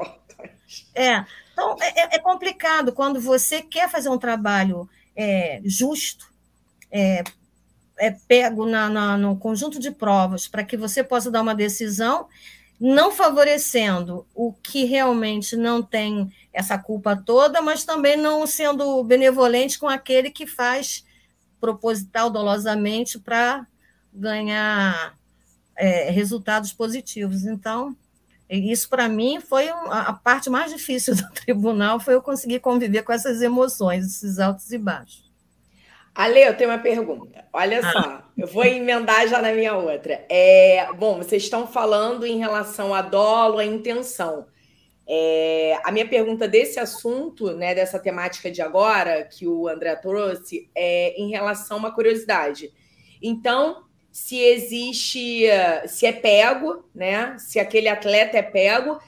[0.94, 1.24] É.
[1.52, 6.32] Então, é, é, é, complicado quando você quer fazer um trabalho é, justo,
[6.90, 7.24] é,
[7.98, 12.28] é pego na, na, no conjunto de provas para que você possa dar uma decisão,
[12.78, 19.78] não favorecendo o que realmente não tem essa culpa toda, mas também não sendo benevolente
[19.78, 21.04] com aquele que faz
[21.60, 23.66] proposital, dolosamente, para
[24.12, 25.17] ganhar
[25.78, 27.46] é, resultados positivos.
[27.46, 27.96] Então,
[28.50, 33.12] isso para mim foi a parte mais difícil do tribunal, foi eu conseguir conviver com
[33.12, 35.28] essas emoções, esses altos e baixos.
[36.14, 37.44] Ale, eu tenho uma pergunta.
[37.52, 37.92] Olha ah.
[37.92, 40.24] só, eu vou emendar já na minha outra.
[40.28, 44.46] É, bom, vocês estão falando em relação a dolo, a intenção.
[45.06, 50.68] É, a minha pergunta desse assunto, né, dessa temática de agora, que o André trouxe,
[50.74, 52.72] é em relação a uma curiosidade.
[53.22, 53.84] Então,
[54.18, 55.44] se existe,
[55.86, 57.36] se é pego, né?
[57.38, 58.98] Se aquele atleta é pego,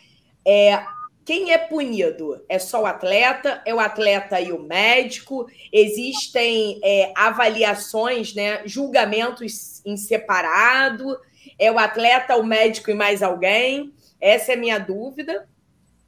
[0.47, 0.85] é
[1.25, 2.43] quem é punido?
[2.49, 3.61] É só o atleta?
[3.67, 5.51] É o atleta e o médico?
[5.73, 8.63] Existem é, avaliações, né?
[8.65, 11.19] Julgamentos em separado?
[11.59, 13.93] É o atleta, o médico e mais alguém?
[14.21, 15.47] Essa é a minha dúvida.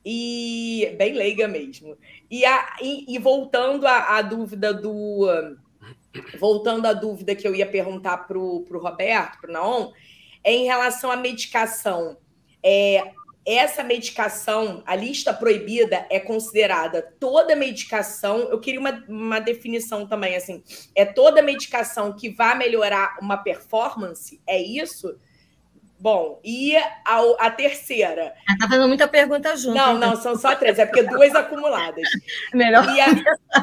[0.05, 1.99] E bem leiga mesmo.
[2.31, 5.29] E, a, e, e voltando à, à dúvida do
[6.39, 9.93] voltando à dúvida que eu ia perguntar para o Roberto, para o Naon,
[10.45, 12.17] é em relação à medicação.
[12.63, 13.13] É,
[13.45, 18.41] essa medicação, a lista proibida, é considerada toda medicação.
[18.51, 20.63] Eu queria uma, uma definição também, assim,
[20.95, 24.41] é toda medicação que vai melhorar uma performance?
[24.47, 25.19] É isso?
[26.03, 28.35] Bom, e a, a terceira?
[28.51, 29.77] Está fazendo muita pergunta junto.
[29.77, 32.09] Não, não, são só três, é porque duas acumuladas.
[32.53, 33.07] Melhor e a,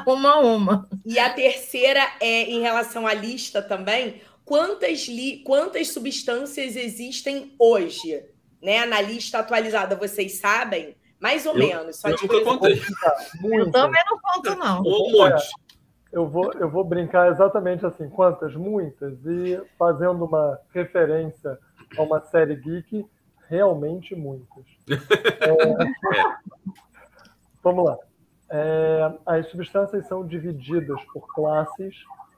[0.08, 0.90] uma a uma.
[1.06, 4.22] E a terceira é em relação à lista também.
[4.46, 8.24] Quantas, li, quantas substâncias existem hoje?
[8.64, 10.96] Né, na lista atualizada, vocês sabem?
[11.20, 11.98] Mais ou eu, menos.
[11.98, 12.82] Só eu de nunca contei.
[13.52, 14.80] Eu também não conto, não.
[14.80, 15.46] Um monte.
[16.10, 18.10] Eu vou, eu vou brincar exatamente assim.
[18.10, 18.56] Quantas?
[18.56, 19.14] Muitas.
[19.26, 21.60] E fazendo uma referência
[21.98, 23.06] a uma série geek,
[23.48, 24.66] realmente muitas.
[25.42, 26.34] É,
[27.64, 27.98] vamos lá.
[28.50, 31.96] É, as substâncias são divididas por classes,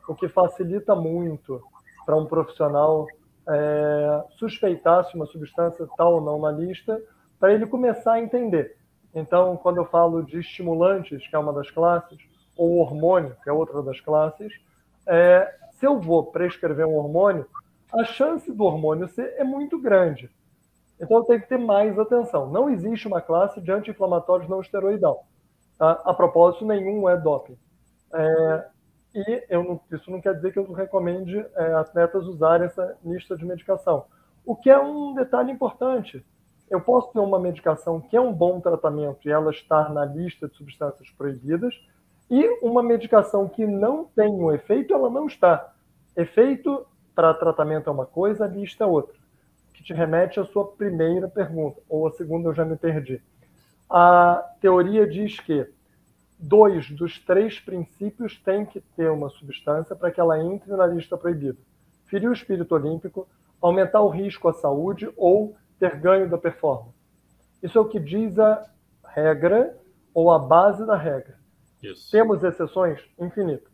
[0.07, 1.61] o que facilita muito
[2.05, 3.07] para um profissional
[3.47, 7.01] é, suspeitar se uma substância está ou não na lista,
[7.39, 8.77] para ele começar a entender.
[9.13, 12.17] Então, quando eu falo de estimulantes, que é uma das classes,
[12.55, 14.53] ou hormônio, que é outra das classes,
[15.07, 17.45] é, se eu vou prescrever um hormônio,
[17.93, 20.29] a chance do hormônio ser é muito grande.
[20.99, 22.49] Então eu tenho que ter mais atenção.
[22.49, 25.25] Não existe uma classe de anti-inflamatórios não esteroidal.
[25.77, 25.99] Tá?
[26.05, 27.57] A propósito, nenhum é doping.
[28.13, 28.67] É,
[29.15, 33.45] e não, isso não quer dizer que eu recomende é, atletas usarem essa lista de
[33.45, 34.05] medicação.
[34.45, 36.23] O que é um detalhe importante.
[36.69, 40.47] Eu posso ter uma medicação que é um bom tratamento e ela estar na lista
[40.47, 41.75] de substâncias proibidas,
[42.29, 45.73] e uma medicação que não tem um efeito, ela não está.
[46.15, 46.85] Efeito
[47.15, 49.15] para tratamento é uma coisa, a lista é outra.
[49.73, 53.21] Que te remete à sua primeira pergunta, ou a segunda eu já me perdi.
[53.89, 55.67] A teoria diz que
[56.39, 61.17] dois dos três princípios têm que ter uma substância para que ela entre na lista
[61.17, 61.57] proibida.
[62.05, 63.27] Ferir o espírito olímpico,
[63.61, 66.95] aumentar o risco à saúde ou ter ganho da performance.
[67.61, 68.65] Isso é o que diz a
[69.05, 69.77] regra
[70.13, 71.37] ou a base da regra.
[71.81, 72.09] Isso.
[72.11, 73.70] Temos exceções infinitas.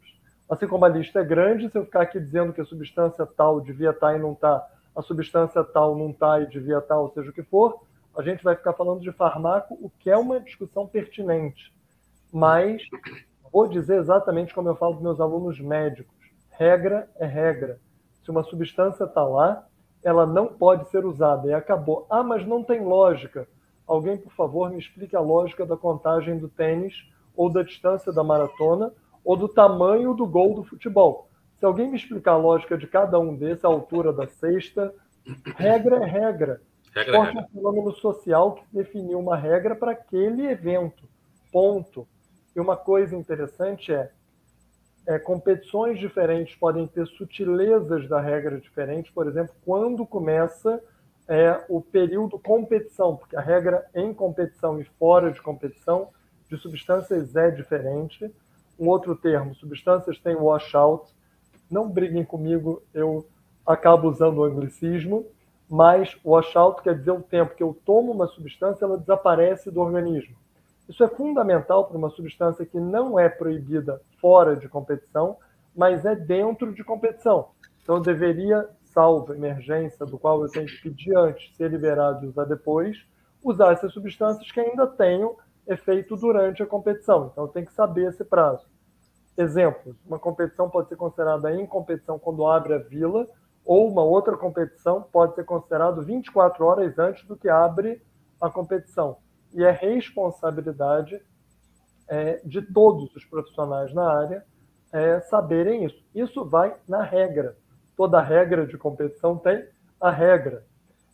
[0.50, 3.60] Assim como a lista é grande, se eu ficar aqui dizendo que a substância tal
[3.60, 7.30] devia estar e não está, a substância tal não está e devia estar, ou seja
[7.30, 7.82] o que for,
[8.18, 11.72] a gente vai ficar falando de farmaco, o que é uma discussão pertinente.
[12.34, 12.82] Mas
[13.52, 16.16] vou dizer exatamente como eu falo para meus alunos médicos:
[16.50, 17.80] regra é regra.
[18.24, 19.68] Se uma substância está lá,
[20.04, 22.08] ela não pode ser usada e acabou.
[22.10, 23.48] Ah, mas não tem lógica.
[23.86, 26.94] Alguém, por favor, me explique a lógica da contagem do tênis
[27.36, 28.92] ou da distância da maratona,
[29.28, 31.28] ou do tamanho do gol do futebol.
[31.60, 34.96] Se alguém me explicar a lógica de cada um desses, a altura da cesta,
[35.58, 36.62] regra é regra.
[36.96, 41.04] regra Esporte é um fenômeno social que definiu uma regra para aquele evento.
[41.52, 42.08] Ponto.
[42.56, 44.10] E uma coisa interessante é,
[45.06, 49.12] é, competições diferentes podem ter sutilezas da regra diferentes.
[49.12, 50.82] Por exemplo, quando começa
[51.28, 56.12] é, o período competição, porque a regra em competição e fora de competição
[56.50, 58.34] de substâncias é diferente.
[58.80, 61.12] Um outro termo, substâncias têm washout.
[61.70, 63.26] Não briguem comigo, eu
[63.66, 65.26] acabo usando o anglicismo,
[65.70, 70.36] mas washout quer dizer o tempo que eu tomo uma substância, ela desaparece do organismo.
[70.88, 75.36] Isso é fundamental para uma substância que não é proibida fora de competição,
[75.76, 77.50] mas é dentro de competição.
[77.84, 82.46] Então, deveria, salvo emergência, do qual eu tenho que pedir antes, ser liberado e usar
[82.46, 82.98] depois,
[83.44, 85.36] usar essas substâncias que ainda tenham
[85.68, 87.30] é feito durante a competição.
[87.32, 88.66] Então tem que saber esse prazo.
[89.38, 93.28] Exemplos: uma competição pode ser considerada em competição quando abre a vila,
[93.66, 98.02] ou uma outra competição pode ser considerada 24 horas antes do que abre
[98.42, 99.18] a competição.
[99.54, 101.22] E é responsabilidade
[102.08, 104.46] é, de todos os profissionais na área
[104.92, 106.02] é, saberem isso.
[106.16, 107.58] Isso vai na regra.
[107.96, 109.68] Toda regra de competição tem
[110.00, 110.66] a regra.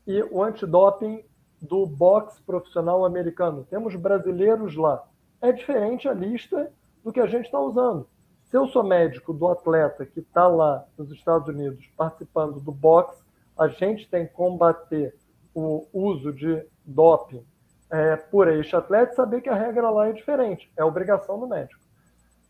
[0.06, 1.24] E o antidoping
[1.64, 3.66] do boxe profissional americano.
[3.70, 5.02] Temos brasileiros lá.
[5.42, 6.70] É diferente a lista
[7.02, 8.06] do que a gente está usando.
[8.44, 13.24] Se eu sou médico do atleta que está lá nos Estados Unidos participando do boxe,
[13.58, 15.16] a gente tem que combater
[15.56, 17.46] o uso de doping
[17.90, 20.70] é, por este atleta e saber que a regra lá é diferente.
[20.76, 21.82] É obrigação do médico.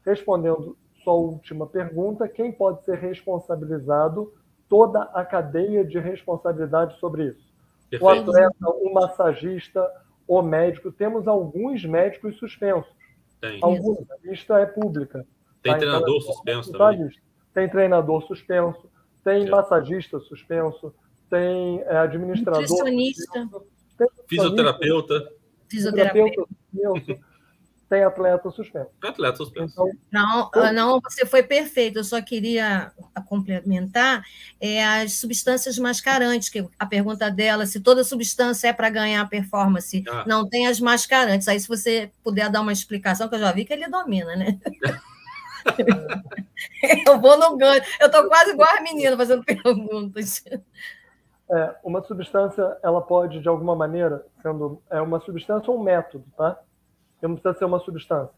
[0.03, 4.34] Respondendo sua última pergunta, quem pode ser responsabilizado?
[4.68, 7.53] Toda a cadeia de responsabilidade sobre isso.
[7.99, 8.03] Perfeito.
[8.03, 9.91] O atleta, o massagista,
[10.27, 10.91] o médico.
[10.91, 12.91] Temos alguns médicos suspensos.
[13.39, 13.59] Tem.
[13.61, 15.25] Alguns, a lista é pública.
[15.61, 15.79] Tem tá?
[15.79, 17.09] treinador então, suspenso também.
[17.53, 18.89] Tem treinador suspenso,
[19.23, 20.93] tem massagista suspenso,
[21.29, 22.61] tem é, administrador.
[22.61, 23.41] Nutricionista.
[23.41, 25.31] Suspenso, fisioterapeuta.
[25.69, 26.45] Fisioterapeuta.
[26.73, 27.32] Fisioterapeuta
[27.93, 28.89] tem atleta suspenso.
[29.03, 29.71] Atleta suspenso.
[29.71, 31.99] Então, não, ah, não, você foi perfeito.
[31.99, 32.91] Eu só queria
[33.27, 34.23] complementar
[34.59, 40.03] é, as substâncias mascarantes, que a pergunta dela, se toda substância é para ganhar performance,
[40.09, 40.23] ah.
[40.25, 41.47] não tem as mascarantes.
[41.47, 44.59] Aí, se você puder dar uma explicação, que eu já vi que ele domina, né?
[47.05, 47.83] eu vou no ganho.
[48.01, 50.43] Eu estou quase igual a menina fazendo perguntas.
[51.47, 56.25] É, uma substância, ela pode, de alguma maneira, sendo é uma substância ou um método,
[56.35, 56.59] tá?
[57.28, 58.36] Não precisa ser uma substância.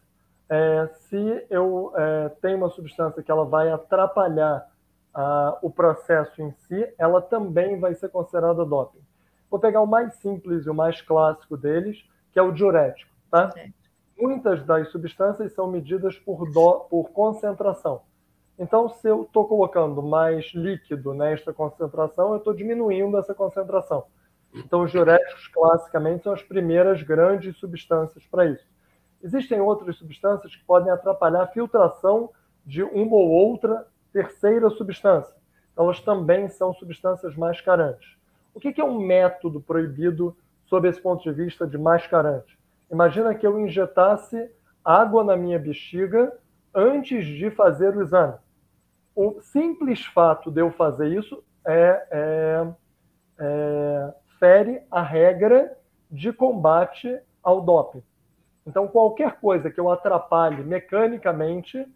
[0.48, 4.70] É, se eu é, tenho uma substância que ela vai atrapalhar
[5.12, 9.00] a, o processo em si, ela também vai ser considerada doping.
[9.50, 13.10] Vou pegar o mais simples e o mais clássico deles, que é o diurético.
[13.30, 13.52] Tá?
[14.18, 18.02] Muitas das substâncias são medidas por, do, por concentração.
[18.58, 24.04] Então, se eu estou colocando mais líquido nesta concentração, eu estou diminuindo essa concentração.
[24.54, 28.66] Então, os diuréticos, classicamente, são as primeiras grandes substâncias para isso.
[29.22, 32.30] Existem outras substâncias que podem atrapalhar a filtração
[32.64, 35.34] de uma ou outra terceira substância.
[35.76, 38.16] Elas também são substâncias mascarantes.
[38.54, 42.58] O que é um método proibido sob esse ponto de vista de mascarante?
[42.90, 44.50] Imagina que eu injetasse
[44.84, 46.32] água na minha bexiga
[46.74, 48.34] antes de fazer o exame.
[49.14, 52.66] O simples fato de eu fazer isso é, é,
[53.38, 55.76] é, fere a regra
[56.10, 58.02] de combate ao doping.
[58.66, 61.86] Então, qualquer coisa que eu atrapalhe mecanicamente,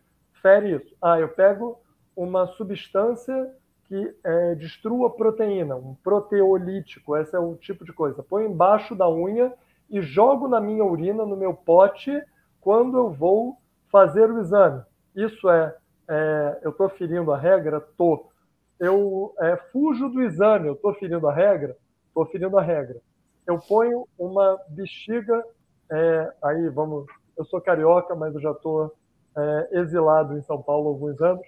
[0.40, 0.94] fere isso.
[1.02, 1.80] Ah, eu pego
[2.16, 3.52] uma substância
[3.88, 8.22] que é, destrua proteína, um proteolítico, esse é o tipo de coisa.
[8.22, 9.52] Põe embaixo da unha
[9.90, 12.22] e jogo na minha urina, no meu pote,
[12.60, 13.56] quando eu vou
[13.90, 14.82] fazer o exame.
[15.16, 15.74] Isso é,
[16.08, 17.78] é eu estou ferindo a regra?
[17.78, 18.30] Estou.
[18.78, 21.76] Eu é, fujo do exame, eu estou ferindo a regra?
[22.06, 23.00] Estou ferindo a regra.
[23.44, 25.44] Eu ponho uma bexiga,
[25.90, 28.94] é, aí vamos, eu sou carioca, mas eu já estou
[29.36, 31.46] é, exilado em São Paulo há alguns anos,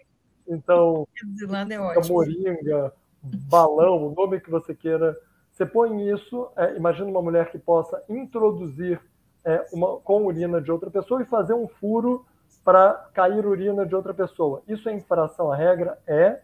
[0.49, 2.14] então, exilado é ótimo.
[2.14, 5.16] moringa, balão, o nome que você queira,
[5.51, 9.01] você põe isso, é, imagina uma mulher que possa introduzir
[9.45, 12.24] é, uma, com urina de outra pessoa e fazer um furo
[12.64, 14.62] para cair urina de outra pessoa.
[14.68, 15.99] Isso é infração à regra?
[16.07, 16.40] É.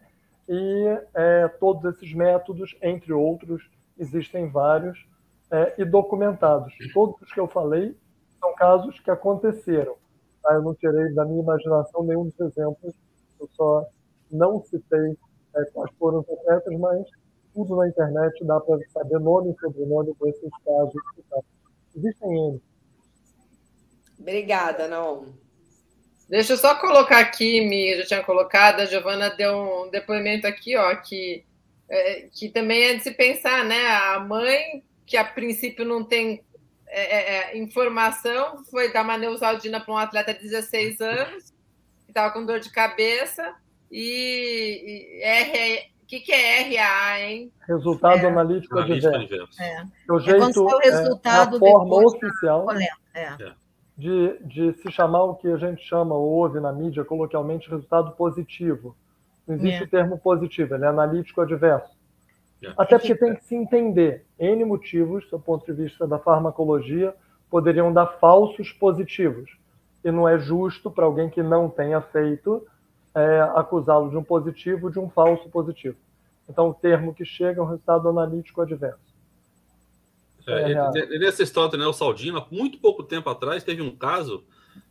[0.47, 5.07] E é, todos esses métodos, entre outros, existem vários
[5.51, 6.73] é, e documentados.
[6.93, 7.95] Todos os que eu falei
[8.39, 9.95] são casos que aconteceram.
[10.41, 10.53] Tá?
[10.53, 12.93] Eu não tirei da minha imaginação nenhum dos exemplos,
[13.39, 13.85] eu só
[14.31, 15.17] não citei
[15.55, 17.05] é, quais foram os efeitos, mas
[17.53, 20.93] tudo na internet dá para saber nome e sobrenome desses casos.
[21.95, 22.61] Existem N.
[24.19, 25.33] Obrigada, Naomi.
[26.29, 30.77] Deixa eu só colocar aqui, Mi, já tinha colocado, a Giovana deu um depoimento aqui,
[30.77, 31.43] ó, que,
[31.89, 33.87] é, que também é de se pensar, né?
[33.87, 36.43] A mãe, que a princípio não tem
[36.87, 41.51] é, é, é informação, foi dar uma neusaldina para um atleta de 16 anos,
[42.05, 43.55] que estava com dor de cabeça,
[43.91, 47.51] e, e R, o que, que é RAA, hein?
[47.67, 48.27] Resultado é.
[48.27, 49.47] analítico adverso.
[49.59, 49.83] É.
[50.07, 52.67] O jeito, é, o resultado é, a forma oficial
[53.15, 53.37] é.
[53.97, 58.11] de, de se chamar o que a gente chama, ou ouve na mídia, coloquialmente, resultado
[58.11, 58.95] positivo.
[59.47, 59.85] Não existe é.
[59.85, 61.98] o termo positivo, ele é analítico adverso.
[62.63, 62.73] É.
[62.77, 64.25] Até porque tem que se entender.
[64.37, 67.15] N motivos, do ponto de vista da farmacologia,
[67.49, 69.51] poderiam dar falsos positivos.
[70.03, 72.65] E não é justo para alguém que não tenha feito
[73.15, 75.97] é, acusá-lo de um positivo de um falso positivo.
[76.47, 79.09] Então, o termo que chega é um resultado analítico adverso.
[80.47, 84.43] É, é nessa história né, o Saldino, há muito pouco tempo atrás, teve um caso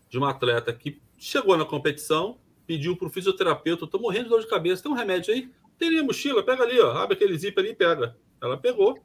[0.08, 4.40] de uma atleta que chegou na competição, pediu para o fisioterapeuta: estou morrendo de dor
[4.40, 5.50] de cabeça, tem um remédio aí?
[5.78, 8.16] Tem ali a mochila, pega ali, ó, abre aquele zip ali e pega.
[8.40, 8.98] Ela pegou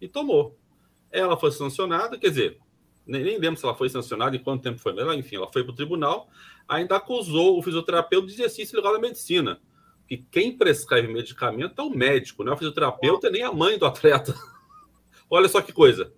[0.00, 0.58] e tomou.
[1.10, 2.58] Ela foi sancionada, quer dizer,
[3.06, 5.62] nem, nem lembro se ela foi sancionada e quanto tempo foi, mas enfim, ela foi
[5.62, 6.28] para o tribunal,
[6.66, 9.60] ainda acusou o fisioterapeuta de exercício ilegal da medicina.
[10.06, 13.86] Que quem prescreve medicamento é o médico, não é o fisioterapeuta nem a mãe do
[13.86, 14.34] atleta.
[15.30, 16.12] Olha só que coisa.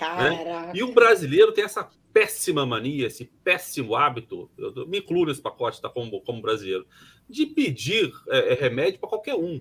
[0.00, 0.72] Né?
[0.74, 5.82] E o brasileiro tem essa péssima mania, esse péssimo hábito, eu me incluo nesse pacote,
[5.82, 6.86] tá, como, como brasileiro,
[7.28, 9.60] de pedir é, é remédio para qualquer um.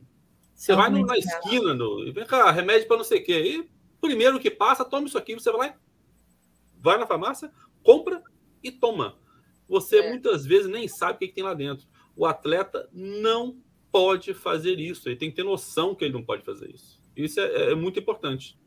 [0.53, 3.33] Você vai na esquina, no, vem cá, remédio para não sei o quê.
[3.33, 5.33] E primeiro que passa, toma isso aqui.
[5.33, 5.75] Você vai lá,
[6.79, 7.51] vai na farmácia,
[7.83, 8.23] compra
[8.63, 9.17] e toma.
[9.67, 10.09] Você é.
[10.09, 11.85] muitas vezes nem sabe o que, que tem lá dentro.
[12.15, 15.09] O atleta não pode fazer isso.
[15.09, 17.03] Ele tem que ter noção que ele não pode fazer isso.
[17.17, 18.57] Isso é, é muito importante.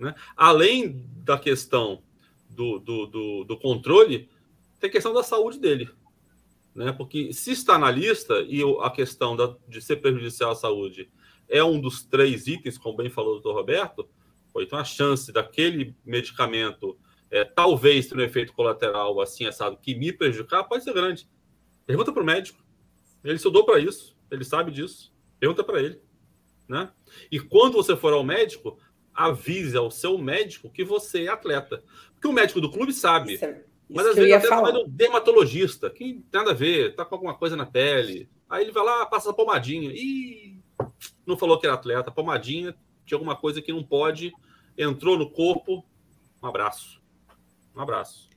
[0.00, 0.16] Né?
[0.36, 2.02] Além da questão
[2.56, 4.28] do, do, do, do, controle,
[4.80, 5.88] tem questão da saúde dele.
[6.74, 6.92] Né?
[6.92, 11.10] Porque se está na lista e a questão da, de ser prejudicial à saúde
[11.48, 14.08] é um dos três itens, como bem falou o doutor Roberto,
[14.58, 16.98] então a chance daquele medicamento
[17.30, 21.28] é, talvez ter um efeito colateral assim, assado, que me prejudicar, pode ser grande.
[21.84, 22.64] Pergunta para o médico.
[23.22, 25.12] Ele estudou para isso, ele sabe disso.
[25.38, 26.00] Pergunta para ele.
[26.68, 26.90] Né?
[27.30, 28.78] E quando você for ao médico,
[29.16, 31.82] avise ao seu médico que você é atleta.
[32.12, 33.34] Porque o médico do clube sabe.
[33.34, 37.04] Isso, isso mas às vezes até vai no dermatologista, que tem nada a ver, tá
[37.04, 38.28] com alguma coisa na pele.
[38.48, 39.90] Aí ele vai lá, passa a pomadinha.
[39.92, 40.60] e
[41.26, 44.32] não falou que era atleta, pomadinha, tinha alguma coisa que não pode,
[44.76, 45.84] entrou no corpo.
[46.42, 47.00] Um abraço.
[47.74, 48.28] Um abraço.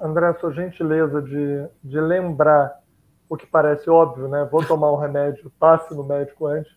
[0.00, 2.80] André, sua gentileza de, de lembrar
[3.28, 4.48] o que parece óbvio, né?
[4.50, 6.72] Vou tomar um remédio, passe no médico antes.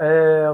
[0.00, 0.46] É,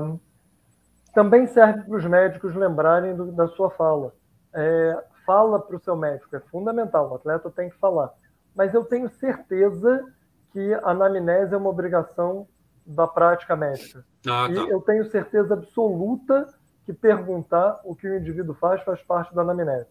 [1.15, 4.13] também serve para os médicos lembrarem do, da sua fala.
[4.53, 8.13] É, fala para o seu médico, é fundamental, o atleta tem que falar.
[8.55, 10.05] Mas eu tenho certeza
[10.53, 12.47] que a anamnese é uma obrigação
[12.87, 14.05] da prática médica.
[14.27, 14.51] Ah, tá.
[14.51, 16.47] E eu tenho certeza absoluta
[16.85, 19.91] que perguntar o que o indivíduo faz faz parte da anamnese.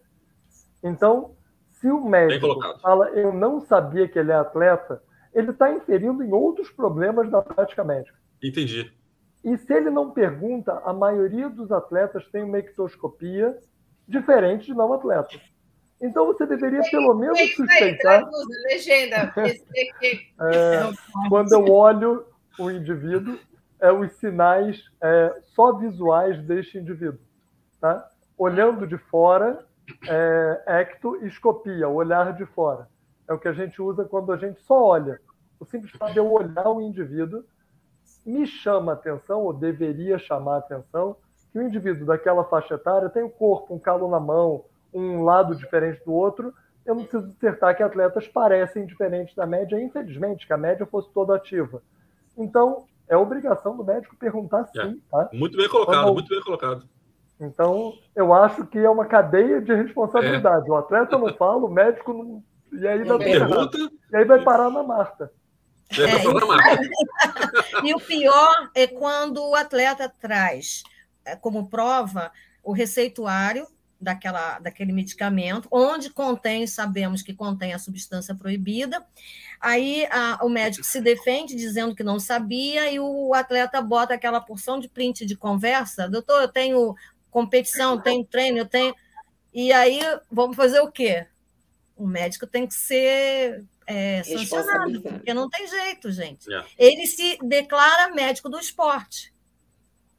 [0.82, 1.34] Então,
[1.68, 5.02] se o médico fala eu não sabia que ele é atleta,
[5.34, 8.16] ele está inferindo em outros problemas da prática médica.
[8.42, 8.92] Entendi.
[9.44, 13.58] E se ele não pergunta, a maioria dos atletas tem uma ectoscopia
[14.08, 15.40] diferente de não atletas.
[16.00, 18.24] Então você deveria pelo menos suspeitar.
[18.64, 19.32] legenda.
[20.40, 22.26] é, quando eu olho
[22.58, 23.38] o indivíduo,
[23.80, 27.20] é, os sinais é, só visuais deste indivíduo.
[27.80, 28.08] Tá?
[28.36, 29.64] Olhando de fora,
[30.08, 32.88] é, ectoescopia, olhar de fora.
[33.28, 35.20] É o que a gente usa quando a gente só olha.
[35.60, 37.44] O simples fato de eu olhar o indivíduo
[38.24, 41.16] me chama a atenção, ou deveria chamar a atenção,
[41.52, 45.22] que o indivíduo daquela faixa etária tem o um corpo, um calo na mão, um
[45.22, 46.52] lado diferente do outro.
[46.84, 51.10] Eu não preciso dissertar que atletas parecem diferentes da média, infelizmente, que a média fosse
[51.12, 51.82] toda ativa.
[52.36, 54.82] Então, é obrigação do médico perguntar é.
[54.82, 55.00] sim.
[55.10, 55.28] Tá?
[55.32, 56.14] Muito bem colocado, Quando...
[56.14, 56.84] muito bem colocado.
[57.40, 60.68] Então, eu acho que é uma cadeia de responsabilidade.
[60.68, 60.72] É.
[60.72, 62.42] O atleta não fala, o médico não.
[62.72, 63.78] E aí, vai Pergunta...
[64.12, 65.30] e aí vai parar na Marta.
[66.02, 70.82] É, e o pior é quando o atleta traz
[71.24, 72.32] é, como prova
[72.62, 73.66] o receituário
[74.00, 79.04] daquela, daquele medicamento, onde contém, sabemos que contém a substância proibida.
[79.60, 84.40] Aí a, o médico se defende dizendo que não sabia, e o atleta bota aquela
[84.40, 86.94] porção de print de conversa: doutor, eu tenho
[87.30, 88.94] competição, tenho treino, eu tenho.
[89.52, 91.26] E aí vamos fazer o quê?
[91.96, 96.52] O médico tem que ser é, sancionado, porque não tem jeito, gente.
[96.52, 96.64] É.
[96.78, 99.32] Ele se declara médico do esporte,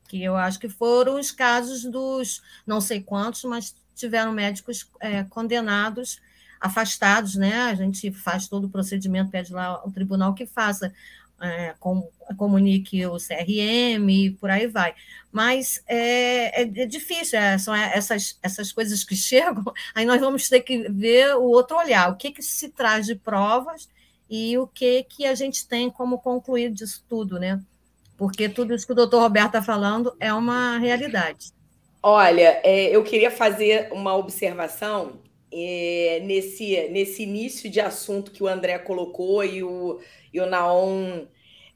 [0.08, 5.24] que eu acho que foram os casos dos não sei quantos, mas tiveram médicos é,
[5.24, 6.22] condenados,
[6.60, 7.64] afastados, né?
[7.64, 10.94] A gente faz todo o procedimento, pede lá o tribunal que faça.
[11.42, 14.96] É, com, comunique o CRM e por aí vai.
[15.32, 19.64] Mas é, é, é difícil, é, são essas, essas coisas que chegam,
[19.94, 23.16] aí nós vamos ter que ver o outro olhar, o que, que se traz de
[23.16, 23.90] provas
[24.30, 27.62] e o que, que a gente tem como concluir disso tudo, né?
[28.18, 31.52] Porque tudo isso que o doutor Roberto está falando é uma realidade.
[32.02, 35.20] Olha, é, eu queria fazer uma observação
[35.52, 40.00] é, nesse, nesse início de assunto que o André colocou e o,
[40.36, 41.28] e o Naon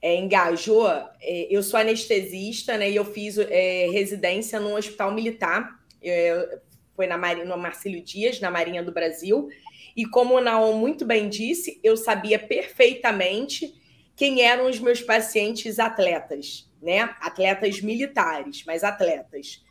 [0.01, 0.85] é, engajou,
[1.21, 2.91] é, eu sou anestesista, né?
[2.91, 5.79] E eu fiz é, residência no hospital militar.
[6.03, 6.59] É,
[6.93, 9.47] foi na Marinha, no Marcílio Dias, na Marinha do Brasil.
[9.95, 13.73] E como o Naon muito bem disse, eu sabia perfeitamente
[14.13, 17.15] quem eram os meus pacientes atletas, né?
[17.21, 19.63] Atletas militares, mas atletas.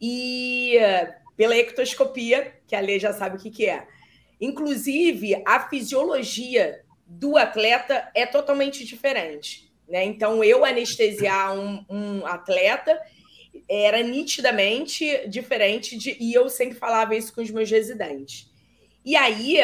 [0.00, 0.74] E
[1.36, 3.88] pela ectoscopia, que a Lê já sabe o que, que é.
[4.40, 9.70] Inclusive, a fisiologia do atleta é totalmente diferente.
[9.88, 10.04] Né?
[10.04, 13.00] Então, eu anestesiar um, um atleta
[13.68, 16.16] era nitidamente diferente de.
[16.20, 18.50] E eu sempre falava isso com os meus residentes.
[19.04, 19.58] E aí,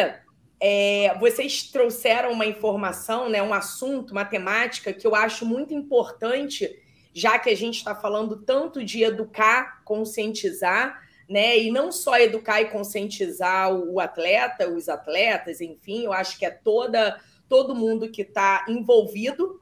[0.61, 6.71] é, vocês trouxeram uma informação, né, um assunto, uma temática que eu acho muito importante,
[7.13, 11.59] já que a gente está falando tanto de educar, conscientizar, né?
[11.59, 16.51] E não só educar e conscientizar o atleta, os atletas, enfim, eu acho que é
[16.51, 17.21] toda
[17.53, 19.61] todo mundo que está envolvido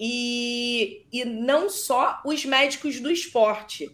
[0.00, 3.88] e, e não só os médicos do esporte.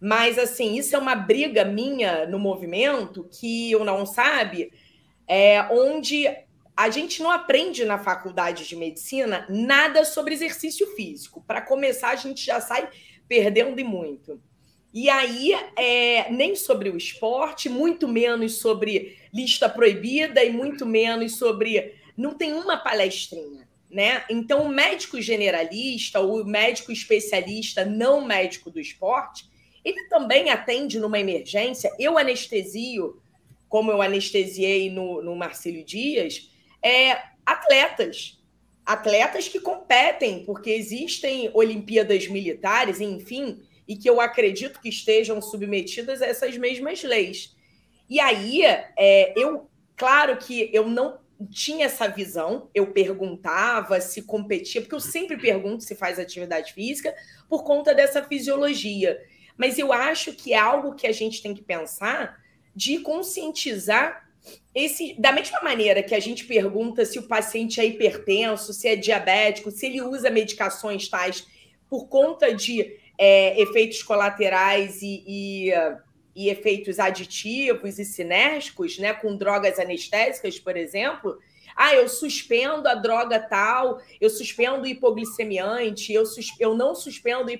[0.00, 4.72] Mas, assim, isso é uma briga minha no movimento que eu não sabe,
[5.28, 6.26] é, onde
[6.76, 11.44] a gente não aprende na faculdade de medicina nada sobre exercício físico.
[11.46, 12.88] Para começar, a gente já sai
[13.28, 14.42] perdendo e muito.
[14.92, 21.36] E aí, é, nem sobre o esporte, muito menos sobre lista proibida e muito menos
[21.36, 24.24] sobre não tem uma palestrinha, né?
[24.28, 29.48] Então, o médico generalista, o médico especialista, não médico do esporte,
[29.84, 31.92] ele também atende numa emergência.
[31.98, 33.20] Eu anestesio,
[33.68, 36.50] como eu anestesiei no, no Marcílio Dias,
[36.82, 38.40] é, atletas.
[38.84, 46.22] Atletas que competem, porque existem Olimpíadas militares, enfim, e que eu acredito que estejam submetidas
[46.22, 47.54] a essas mesmas leis.
[48.08, 51.18] E aí, é, eu, claro que eu não
[51.50, 57.14] tinha essa visão, eu perguntava se competia, porque eu sempre pergunto se faz atividade física
[57.48, 59.20] por conta dessa fisiologia.
[59.56, 62.42] Mas eu acho que é algo que a gente tem que pensar
[62.74, 64.24] de conscientizar
[64.74, 68.96] esse da mesma maneira que a gente pergunta se o paciente é hipertenso, se é
[68.96, 71.46] diabético, se ele usa medicações tais
[71.88, 75.72] por conta de é, efeitos colaterais e, e
[76.34, 81.38] e efeitos aditivos e sinérgicos, né, com drogas anestésicas, por exemplo,
[81.76, 87.50] ah, eu suspendo a droga tal, eu suspendo o hipoglicemiante, eu, sus eu não suspendo.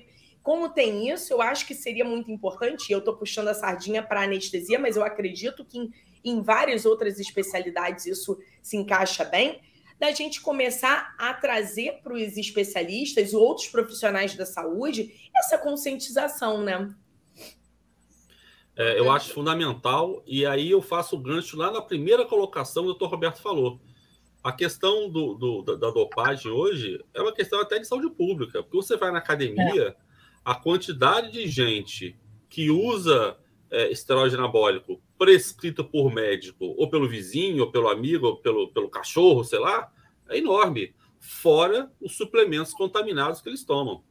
[0.41, 4.23] como tem isso, eu acho que seria muito importante, eu estou puxando a sardinha para
[4.23, 9.61] anestesia, mas eu acredito que em, em várias outras especialidades isso se encaixa bem,
[9.99, 16.93] da gente começar a trazer para os especialistas outros profissionais da saúde essa conscientização, né?
[18.77, 22.89] É, eu acho fundamental, e aí eu faço o gancho lá na primeira colocação que
[22.89, 23.79] o doutor Roberto falou.
[24.43, 28.77] A questão do, do, da, dopagem hoje é uma questão até de saúde pública, porque
[28.77, 29.95] você vai na academia, é
[30.43, 32.15] a quantidade de gente
[32.49, 33.37] que usa
[33.71, 38.89] é, esteroide anabólico prescrito por médico, ou pelo vizinho, ou pelo amigo, ou pelo, pelo
[38.89, 39.91] cachorro, sei lá,
[40.29, 40.93] é enorme.
[41.19, 44.03] Fora os suplementos contaminados que eles tomam.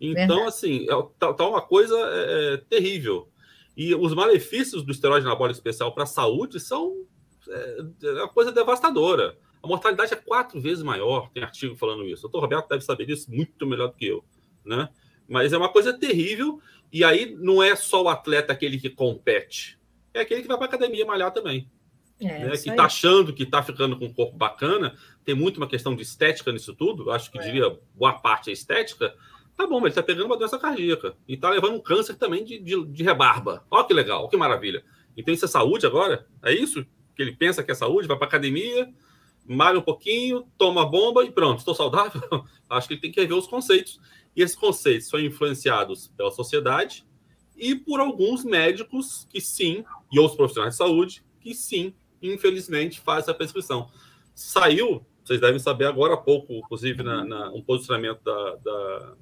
[0.00, 0.48] Então, Verdade.
[0.48, 3.28] assim, é, tá, tá, uma coisa é, é, terrível.
[3.76, 7.04] E os malefícios do esteroide anabólico especial para a saúde são
[7.48, 9.36] é, é, uma coisa devastadora.
[9.62, 12.26] A mortalidade é quatro vezes maior, tem artigo falando isso.
[12.26, 14.24] O doutor Roberto deve saber disso muito melhor do que eu.
[14.64, 14.88] Né?
[15.28, 16.60] Mas é uma coisa terrível.
[16.92, 19.78] E aí não é só o atleta aquele que compete,
[20.14, 21.68] é aquele que vai para academia malhar também.
[22.18, 22.50] É, né?
[22.50, 26.02] Que está achando que está ficando com um corpo bacana, tem muito uma questão de
[26.02, 27.10] estética nisso tudo.
[27.10, 27.42] Acho que é.
[27.42, 29.14] diria boa parte é estética.
[29.56, 32.44] Tá bom, mas ele está pegando uma doença cardíaca e está levando um câncer também
[32.44, 33.64] de, de, de rebarba.
[33.70, 34.84] Olha que legal, que maravilha.
[35.16, 36.26] Então isso é saúde agora?
[36.42, 36.84] É isso
[37.14, 38.06] que ele pensa que é saúde?
[38.06, 38.92] Vai para academia,
[39.46, 42.20] malha um pouquinho, toma bomba e pronto, estou saudável.
[42.68, 43.98] Acho que ele tem que rever os conceitos.
[44.36, 47.06] E esses conceitos são influenciados pela sociedade
[47.56, 49.82] e por alguns médicos que sim,
[50.12, 53.88] e outros profissionais de saúde, que sim, infelizmente, fazem essa prescrição.
[54.34, 59.16] Saiu, vocês devem saber agora há pouco, inclusive, na, na um posicionamento da, da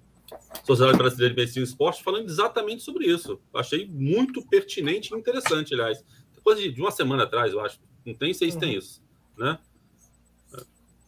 [0.64, 3.40] Sociedade Brasileira de Medicina e Esporte, falando exatamente sobre isso.
[3.54, 6.04] Achei muito pertinente e interessante, aliás.
[6.42, 7.80] Coisa de, de uma semana atrás, eu acho.
[8.04, 8.78] Não tem sei se tem uhum.
[8.78, 9.02] isso.
[9.36, 9.58] Né?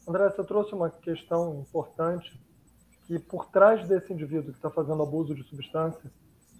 [0.08, 2.38] André, você trouxe uma questão importante
[3.06, 6.10] que por trás desse indivíduo que está fazendo abuso de substância,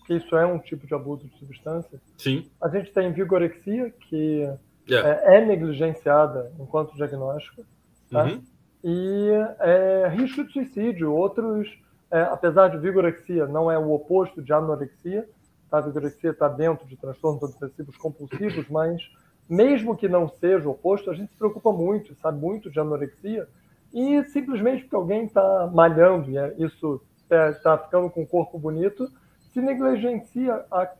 [0.07, 2.49] que isso é um tipo de abuso de substância, Sim.
[2.63, 4.49] a gente tem vigorexia, que
[4.89, 5.09] yeah.
[5.09, 7.65] é, é, negligenciada enquanto diagnóstico,
[8.11, 8.25] tá?
[8.25, 8.43] uhum.
[8.85, 9.31] e
[9.61, 11.13] é, risco de suicídio.
[11.13, 11.69] Outros,
[12.11, 15.29] é, apesar de vigorexia, não é o oposto de anorexia,
[15.71, 15.79] tá?
[15.79, 19.03] a vigorexia está dentro de transtornos obsessivos compulsivos, mas
[19.49, 23.49] mesmo que não seja o oposto, a gente se preocupa muito, sabe muito de anorexia,
[23.93, 28.59] e simplesmente porque alguém está malhando e é, isso está é, ficando com um corpo
[28.59, 29.11] bonito,
[29.53, 30.91] se negligencia a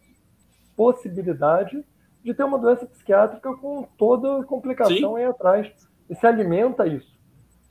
[0.77, 1.85] possibilidade
[2.25, 5.17] de ter uma doença psiquiátrica com toda complicação Sim.
[5.17, 5.73] aí atrás.
[6.09, 7.16] E se alimenta isso.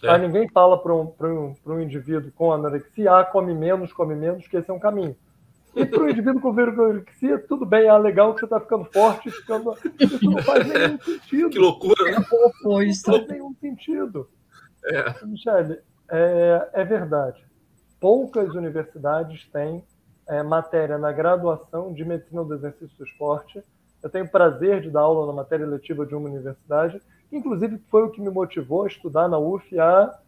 [0.06, 0.12] É.
[0.12, 4.48] Aí ninguém fala para um, um, um indivíduo com anorexia, ah, come menos, come menos,
[4.48, 5.16] que esse é um caminho.
[5.76, 9.30] E para o indivíduo com vigorexia, tudo bem, ah, legal que você está ficando forte,
[9.30, 9.76] ficando...
[10.00, 11.50] isso não faz nenhum sentido.
[11.50, 12.12] Que loucura, né?
[12.64, 14.30] Não faz nenhum sentido.
[14.86, 15.26] É.
[15.26, 15.80] Michele,
[16.10, 17.44] é, é verdade.
[18.00, 19.84] Poucas universidades têm
[20.28, 23.62] é, matéria na graduação de medicina do exercício do esporte.
[24.02, 27.02] Eu tenho prazer de dar aula na matéria letiva de uma universidade,
[27.38, 30.20] inclusive foi o que me motivou a estudar na UF há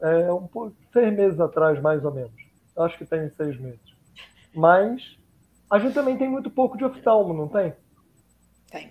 [0.00, 0.48] é, um,
[0.92, 2.32] seis meses atrás, mais ou menos.
[2.76, 3.94] Acho que tem seis meses.
[4.54, 5.18] Mas
[5.70, 7.74] a gente também tem muito pouco de oftalmo, não tem?
[8.70, 8.90] Tem.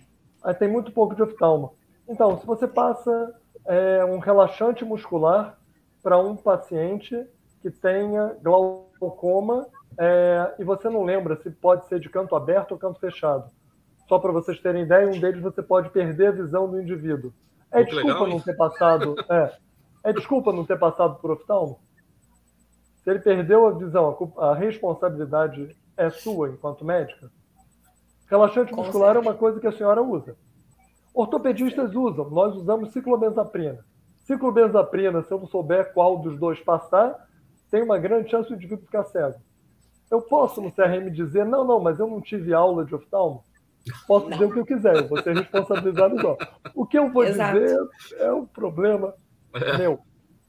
[0.59, 1.75] Tem muito pouco de oftalmo.
[2.07, 3.33] Então, se você passa
[3.65, 5.57] é, um relaxante muscular
[6.01, 7.25] para um paciente
[7.61, 9.65] que tenha glaucoma
[9.97, 13.49] é, e você não lembra se pode ser de canto aberto ou canto fechado.
[14.07, 17.31] Só para vocês terem ideia, um deles você pode perder a visão do indivíduo.
[17.73, 19.15] É Muito desculpa legal, não ter passado.
[19.29, 19.57] É,
[20.03, 21.79] é desculpa não ter passado por oftalmo?
[23.03, 27.31] Se ele perdeu a visão, a, responsabilidade é sua enquanto médica?
[28.27, 30.37] Relaxante muscular é uma coisa que a senhora usa.
[31.13, 33.83] Ortopedistas usam, nós usamos ciclobenzaprina.
[34.19, 37.27] Ciclobenzaprina, se eu não souber qual dos dois passar,
[37.69, 39.39] tem uma grande chance de indivíduo ficar cego.
[40.09, 43.43] Eu posso no CRM dizer, não, não, mas eu não tive aula de oftalmo?
[44.07, 44.31] Posso não.
[44.31, 46.37] dizer o que eu quiser, eu vou ser responsabilizado igual.
[46.73, 47.59] O que eu vou Exato.
[47.59, 47.77] dizer
[48.19, 49.13] é um problema
[49.53, 49.77] é.
[49.77, 49.99] meu.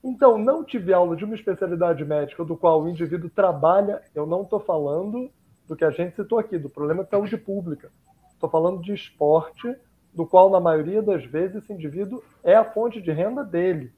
[0.03, 4.43] Então, não tive aula de uma especialidade médica do qual o indivíduo trabalha, eu não
[4.43, 5.31] estou falando
[5.67, 7.91] do que a gente citou aqui, do problema de saúde pública.
[8.31, 9.75] Estou falando de esporte
[10.13, 13.93] do qual, na maioria das vezes, esse indivíduo é a fonte de renda dele.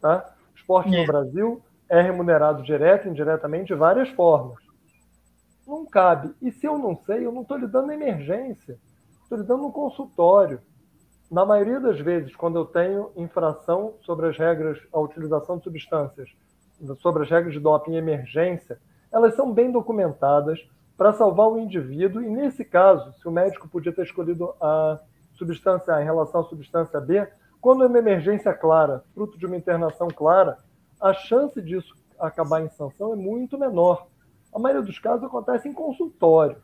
[0.00, 0.34] Tá?
[0.56, 1.00] Esporte é.
[1.00, 4.71] no Brasil é remunerado direto e indiretamente de várias formas.
[5.72, 6.34] Não cabe.
[6.42, 8.78] E se eu não sei, eu não estou lhe dando emergência.
[9.22, 10.60] Estou lhe dando um consultório.
[11.30, 16.28] Na maioria das vezes, quando eu tenho infração sobre as regras, a utilização de substâncias,
[16.98, 18.78] sobre as regras de doping em emergência,
[19.10, 20.62] elas são bem documentadas
[20.94, 22.22] para salvar o indivíduo.
[22.22, 25.00] E nesse caso, se o médico podia ter escolhido a
[25.32, 27.26] substância A em relação à substância B,
[27.62, 30.58] quando é uma emergência clara, fruto de uma internação clara,
[31.00, 34.11] a chance disso acabar em sanção é muito menor.
[34.52, 36.56] A maioria dos casos acontece em consultório.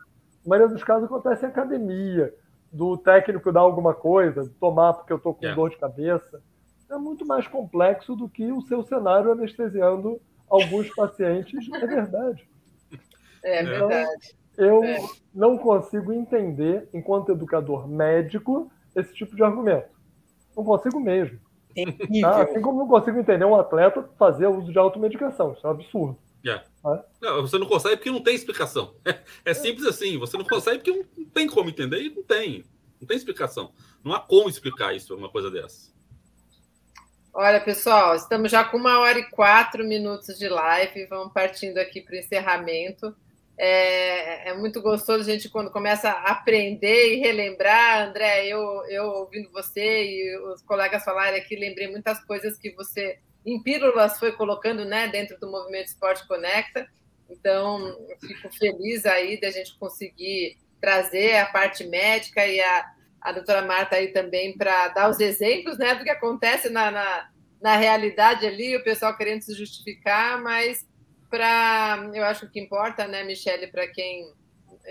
[0.45, 2.34] A maioria dos casos acontece em academia,
[2.72, 5.61] do técnico dar alguma coisa, tomar porque eu estou com yeah.
[5.61, 6.43] dor de cabeça.
[6.91, 12.49] É muito mais complexo do que o seu cenário anestesiando alguns pacientes, é verdade.
[13.43, 14.36] É então, verdade.
[14.57, 14.99] Eu é.
[15.34, 19.89] não consigo entender, enquanto educador médico, esse tipo de argumento.
[20.57, 21.39] Não consigo mesmo.
[22.20, 22.43] Tá?
[22.43, 25.53] Assim como não consigo entender um atleta fazer uso de automedicação.
[25.53, 26.18] Isso é um absurdo.
[26.45, 26.64] Yeah.
[27.20, 28.95] Não, você não consegue porque não tem explicação.
[29.05, 30.18] É, é simples assim.
[30.18, 32.64] Você não consegue porque não tem como entender e não tem.
[33.01, 33.72] Não tem explicação.
[34.05, 35.93] Não há como explicar isso, uma coisa dessa.
[37.32, 41.07] Olha, pessoal, estamos já com uma hora e quatro minutos de live.
[41.07, 43.14] Vamos partindo aqui para o encerramento.
[43.57, 48.09] É, é, muito gostoso a gente quando começa a aprender e relembrar.
[48.09, 53.18] André, eu, eu ouvindo você e os colegas falarem aqui, lembrei muitas coisas que você
[53.45, 56.89] em pílulas foi colocando né, dentro do movimento Esporte Conecta.
[57.30, 63.62] Então, fico feliz aí da gente conseguir trazer a parte médica e a, a doutora
[63.62, 67.30] Marta aí também para dar os exemplos né, do que acontece na, na,
[67.61, 70.86] na realidade ali, o pessoal querendo se justificar, mas
[71.28, 74.32] para eu acho que importa, né, Michele, para quem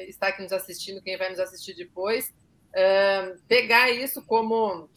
[0.07, 2.29] está aqui nos assistindo, quem vai nos assistir depois,
[2.69, 4.89] uh, pegar isso como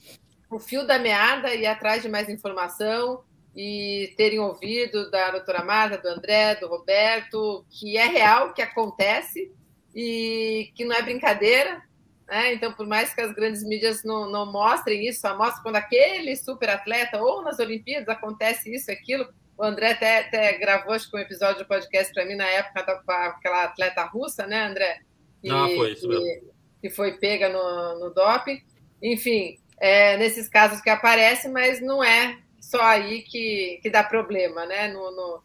[0.51, 3.25] o fio da meada e atrás de mais informação,
[3.55, 9.53] e terem ouvido da doutora Marta, do André, do Roberto, que é real, que acontece
[9.95, 11.83] e que não é brincadeira.
[12.29, 12.55] Né?
[12.55, 16.37] Então, por mais que as grandes mídias não, não mostrem isso, só mostram quando aquele
[16.37, 19.29] super atleta ou nas Olimpíadas acontece isso, aquilo.
[19.59, 23.03] O André até, até gravou acho que um episódio de podcast para mim na época
[23.05, 25.01] com aquela atleta russa, né, André?
[25.43, 26.25] E, ah, foi isso mesmo.
[26.25, 26.43] Que,
[26.83, 28.63] que foi pega no, no doping.
[29.03, 32.39] Enfim, é, nesses casos que aparece, mas não é
[32.71, 34.89] só aí que, que dá problema, né?
[34.89, 35.43] No, no...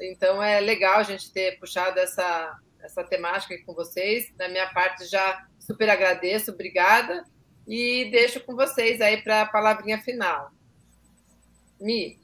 [0.00, 4.32] Então é legal a gente ter puxado essa, essa temática aqui com vocês.
[4.36, 7.24] Da minha parte, já super agradeço, obrigada.
[7.66, 10.52] E deixo com vocês aí para a palavrinha final.
[11.80, 12.16] Mi.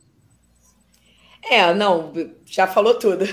[1.51, 2.13] É, não,
[2.47, 3.25] já falou tudo.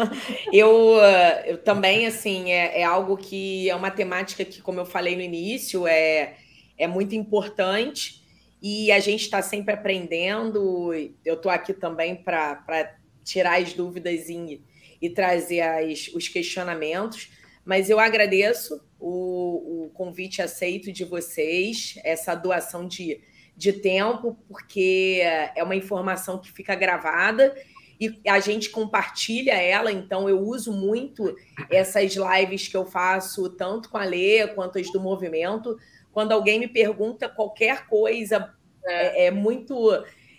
[0.50, 0.96] eu,
[1.44, 5.22] eu também, assim, é, é algo que é uma temática que, como eu falei no
[5.22, 6.38] início, é,
[6.78, 8.19] é muito importante
[8.62, 10.92] e a gente está sempre aprendendo.
[11.24, 14.62] Eu estou aqui também para tirar as dúvidas e,
[15.00, 17.30] e trazer as, os questionamentos.
[17.64, 23.20] Mas eu agradeço o, o, convite aceito de vocês, essa doação de,
[23.56, 25.20] de tempo, porque
[25.54, 27.54] é uma informação que fica gravada
[28.00, 31.36] e a gente compartilha ela, então eu uso muito
[31.68, 35.76] essas lives que eu faço, tanto com a Lê quanto as do movimento,
[36.10, 38.54] quando alguém me pergunta qualquer coisa,
[38.86, 39.76] é, é muito.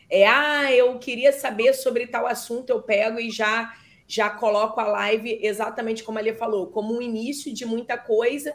[0.09, 3.74] É, ah, eu queria saber sobre tal assunto, eu pego e já
[4.07, 8.53] já coloco a live exatamente como ele falou, como um início de muita coisa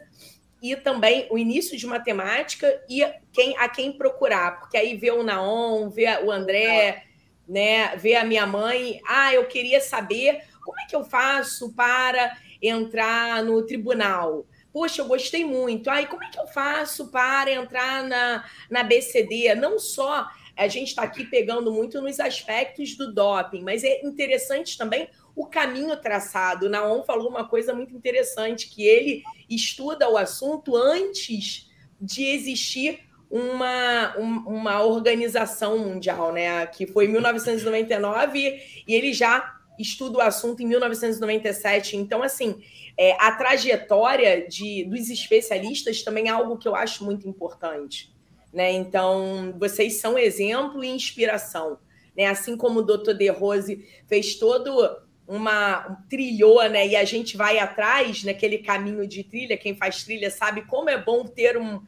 [0.62, 3.02] e também o início de matemática e
[3.32, 7.05] quem a quem procurar, porque aí vê o Naon, vê o André,
[7.49, 12.36] né, vê a minha mãe, ah, eu queria saber como é que eu faço para
[12.61, 15.88] entrar no tribunal poxa, eu gostei muito.
[15.88, 19.55] Aí, como é que eu faço para entrar na, na BCD?
[19.55, 24.76] Não só a gente está aqui pegando muito nos aspectos do doping, mas é interessante
[24.76, 26.66] também o caminho traçado.
[26.66, 33.01] O Naon falou uma coisa muito interessante, que ele estuda o assunto antes de existir
[33.36, 36.66] uma, uma organização mundial, né?
[36.66, 41.96] Que foi em 1999 e ele já estuda o assunto em 1997.
[41.96, 42.62] Então, assim,
[42.96, 48.14] é, a trajetória de, dos especialistas também é algo que eu acho muito importante.
[48.52, 48.72] Né?
[48.72, 51.78] Então, vocês são exemplo e inspiração.
[52.16, 52.26] Né?
[52.26, 53.12] Assim como o Dr.
[53.12, 56.86] De Rose fez todo uma um, trilhou, né?
[56.86, 59.58] E a gente vai atrás naquele caminho de trilha.
[59.58, 61.82] Quem faz trilha sabe como é bom ter um,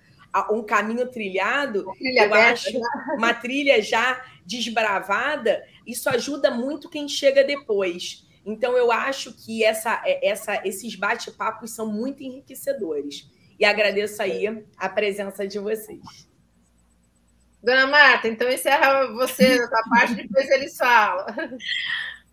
[0.50, 1.84] um caminho trilhado.
[1.92, 2.88] Trilha eu aberta, acho né?
[3.16, 5.62] uma trilha já desbravada.
[5.86, 8.26] Isso ajuda muito quem chega depois.
[8.44, 13.30] Então, eu acho que essa, é, essa, esses bate-papos são muito enriquecedores.
[13.58, 16.28] E agradeço aí a presença de vocês.
[17.62, 21.26] Dona Marta, então encerra você essa parte, depois eles falam.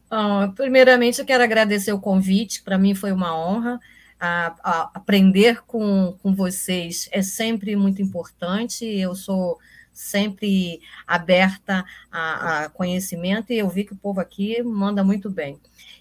[0.09, 3.79] Bom, primeiramente, eu quero agradecer o convite, para mim foi uma honra.
[4.25, 8.83] A, a, aprender com, com vocês é sempre muito importante.
[8.83, 9.59] Eu sou
[9.93, 15.59] sempre aberta a, a conhecimento e eu vi que o povo aqui manda muito bem.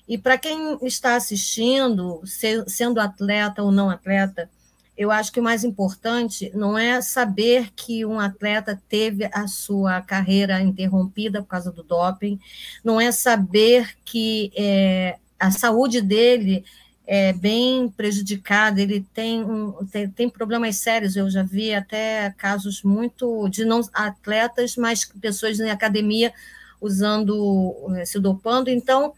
[0.08, 2.22] E para quem está assistindo,
[2.66, 4.50] sendo atleta ou não atleta,
[4.96, 10.00] eu acho que o mais importante não é saber que um atleta teve a sua
[10.00, 12.38] carreira interrompida por causa do doping,
[12.82, 16.64] não é saber que é, a saúde dele
[17.06, 22.82] é bem prejudicado, ele tem, um, tem, tem, problemas sérios, eu já vi até casos
[22.82, 26.32] muito de não atletas, mas pessoas em academia
[26.80, 29.12] usando, eh, se dopando, então,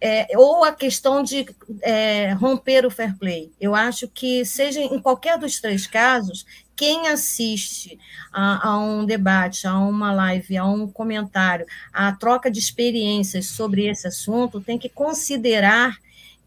[0.00, 1.46] é, ou a questão de
[1.82, 3.52] é, romper o fair play.
[3.60, 7.98] Eu acho que, seja em qualquer dos três casos, quem assiste
[8.32, 13.86] a, a, um debate, a uma live, a um comentário, a troca de experiências sobre
[13.86, 15.98] esse assunto, tem que considerar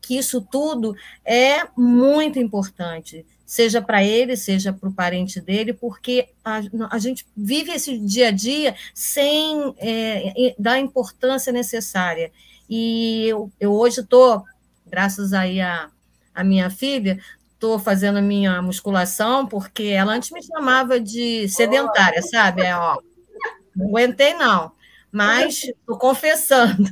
[0.03, 6.27] que isso tudo é muito importante, seja para ele, seja para o parente dele, porque
[6.43, 6.59] a,
[6.91, 12.31] a, gente vive esse dia a dia sem é, dar a importância necessária.
[12.69, 14.43] E eu, eu hoje estou,
[14.85, 15.89] graças aí a,
[16.35, 17.17] a minha filha,
[17.53, 22.63] estou fazendo a minha musculação, porque ela antes me chamava de sedentária, sabe?
[22.63, 22.99] É, ó,
[23.73, 24.73] não aguentei, não,
[25.09, 26.91] mas estou confessando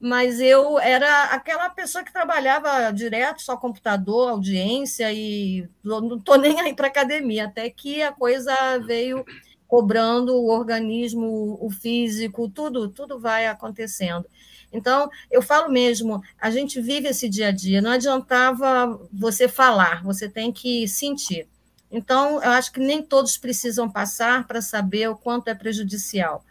[0.00, 6.60] mas eu era aquela pessoa que trabalhava direto, só computador, audiência, e não estou nem
[6.60, 9.24] aí para academia, até que a coisa veio
[9.66, 14.24] cobrando o organismo, o físico, tudo, tudo vai acontecendo.
[14.72, 20.02] Então, eu falo mesmo, a gente vive esse dia a dia, não adiantava você falar,
[20.02, 21.48] você tem que sentir.
[21.90, 26.44] Então, eu acho que nem todos precisam passar para saber o quanto é prejudicial.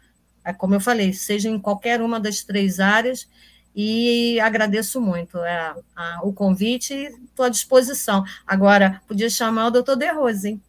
[0.48, 3.28] É como eu falei, seja em qualquer uma das três áreas,
[3.76, 8.24] e agradeço muito é, a, o convite e estou à disposição.
[8.46, 10.62] Agora, podia chamar o doutor De Rose, hein?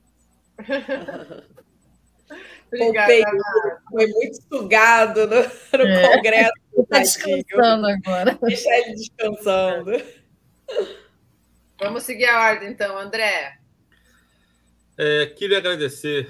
[2.67, 3.25] Obrigada,
[3.89, 6.15] foi muito sugado no, no é.
[6.15, 6.51] congresso.
[6.77, 8.37] Está descansando agora.
[8.43, 9.91] Deixa ele descansando.
[11.79, 13.57] Vamos seguir a ordem, então, André.
[14.97, 16.29] É, queria agradecer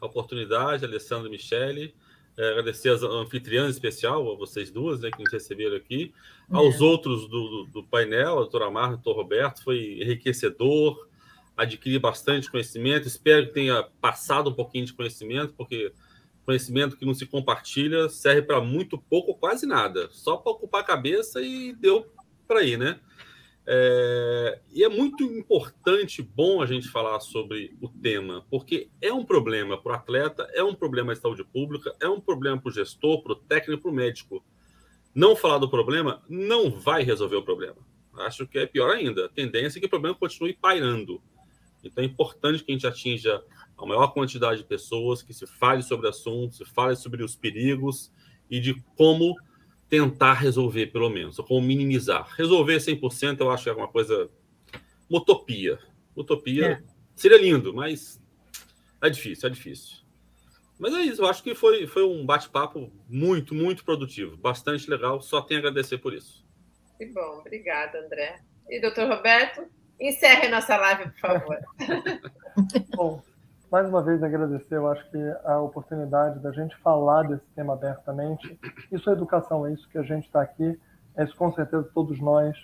[0.00, 1.94] a oportunidade, Alessandro e Michele.
[2.38, 6.14] É, agradecer as anfitriãs especial, a vocês duas, né, que nos receberam aqui.
[6.48, 6.56] É.
[6.56, 11.08] Aos outros do, do, do, painel, a doutora Marta, o doutor Roberto, foi enriquecedor,
[11.56, 13.08] adquiri bastante conhecimento.
[13.08, 15.92] Espero que tenha passado um pouquinho de conhecimento, porque
[16.46, 20.08] conhecimento que não se compartilha serve para muito pouco ou quase nada.
[20.12, 22.06] Só para ocupar a cabeça e deu
[22.46, 23.00] para ir, né?
[23.70, 29.22] É, e é muito importante, bom a gente falar sobre o tema, porque é um
[29.22, 32.72] problema para o atleta, é um problema de saúde pública, é um problema para o
[32.72, 34.42] gestor, para o técnico, para o médico.
[35.14, 37.76] Não falar do problema não vai resolver o problema.
[38.20, 39.26] Acho que é pior ainda.
[39.26, 41.20] A tendência é que o problema continue pairando.
[41.84, 43.44] Então é importante que a gente atinja
[43.76, 47.36] a maior quantidade de pessoas, que se fale sobre o assunto, se fale sobre os
[47.36, 48.10] perigos
[48.50, 49.36] e de como
[49.88, 52.28] tentar resolver, pelo menos, ou como minimizar.
[52.36, 54.30] Resolver 100% eu acho que é uma coisa.
[55.08, 55.78] Uma utopia.
[56.16, 56.82] Utopia é.
[57.16, 58.20] seria lindo, mas
[59.00, 59.98] é difícil, é difícil.
[60.78, 65.20] Mas é isso, eu acho que foi, foi um bate-papo muito, muito produtivo, bastante legal.
[65.20, 66.46] Só tenho a agradecer por isso.
[66.96, 68.40] Que bom, obrigada, André.
[68.68, 69.66] E doutor Roberto,
[69.98, 71.58] encerre nossa live, por favor.
[72.94, 73.22] bom,
[73.70, 78.58] mais uma vez agradecer, eu acho que a oportunidade da gente falar desse tema abertamente.
[78.90, 80.78] Isso é educação, é isso que a gente está aqui,
[81.16, 82.56] é isso com certeza todos nós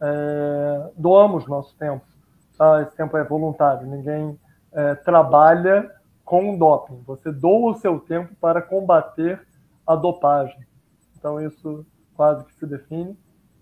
[0.00, 2.04] é, doamos nosso tempo.
[2.58, 2.82] Tá?
[2.82, 4.38] Esse tempo é voluntário, ninguém
[4.72, 5.90] é, trabalha
[6.24, 7.02] com doping.
[7.06, 9.40] Você doa o seu tempo para combater
[9.86, 10.66] a dopagem.
[11.16, 13.16] Então isso quase que se define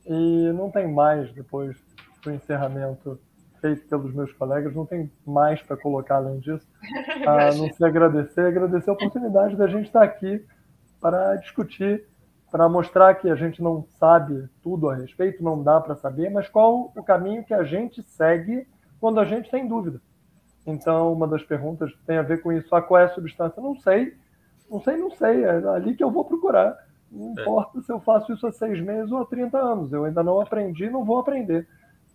[0.06, 1.76] e não tem mais depois
[2.22, 3.20] do encerramento
[3.60, 6.66] feito pelos meus colegas, não tem mais para colocar além disso.
[7.26, 10.44] A não se agradecer, agradecer a oportunidade da gente estar aqui
[11.00, 12.04] para discutir,
[12.50, 16.48] para mostrar que a gente não sabe tudo a respeito, não dá para saber, mas
[16.48, 18.66] qual o caminho que a gente segue
[19.00, 20.00] quando a gente tem dúvida.
[20.66, 22.74] Então, uma das perguntas tem a ver com isso.
[22.74, 23.62] Ah, qual é a substância?
[23.62, 24.14] Não sei.
[24.70, 25.44] Não sei, não sei.
[25.44, 26.76] É ali que eu vou procurar.
[27.10, 27.40] Não é.
[27.40, 29.92] importa se eu faço isso há seis meses ou há 30 anos.
[29.92, 31.66] Eu ainda não aprendi, não vou aprender.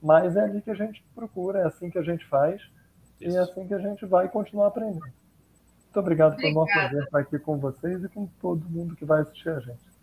[0.04, 2.62] Mas é ali que a gente procura, é assim que a gente faz
[3.22, 3.32] Isso.
[3.32, 5.00] e é assim que a gente vai continuar aprendendo.
[5.00, 9.22] Muito obrigado pelo nosso prazer estar aqui com vocês e com todo mundo que vai
[9.22, 9.94] assistir a gente.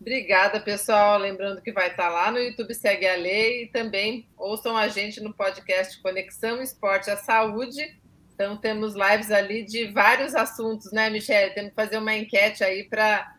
[0.00, 1.18] Obrigada, pessoal.
[1.18, 5.20] Lembrando que vai estar lá no YouTube Segue a Lei e também ouçam a gente
[5.20, 7.98] no podcast Conexão Esporte à Saúde.
[8.32, 11.52] Então, temos lives ali de vários assuntos, né, Michelle?
[11.54, 13.34] Temos que fazer uma enquete aí para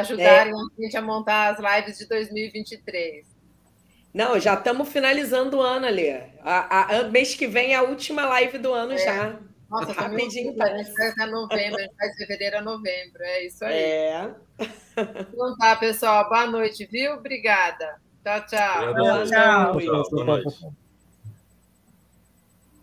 [0.00, 0.56] ajudarem é.
[0.56, 3.39] a gente a montar as lives de 2023.
[4.12, 6.10] Não, já estamos finalizando o ano ali.
[6.42, 8.98] A, a, mês que vem é a última live do ano é.
[8.98, 9.38] já.
[9.70, 10.60] Nossa, tá rapidinho.
[10.60, 13.22] A gente faz até novembro, a gente faz fevereiro a novembro.
[13.22, 13.74] É isso aí.
[13.74, 14.34] É.
[14.96, 16.28] Então tá, pessoal.
[16.28, 17.14] Boa noite, viu?
[17.14, 18.00] Obrigada.
[18.24, 18.90] Tchau, tchau.
[18.90, 19.78] Obrigado, tchau, tchau.
[19.78, 20.10] tchau.
[20.10, 20.80] Boa noite.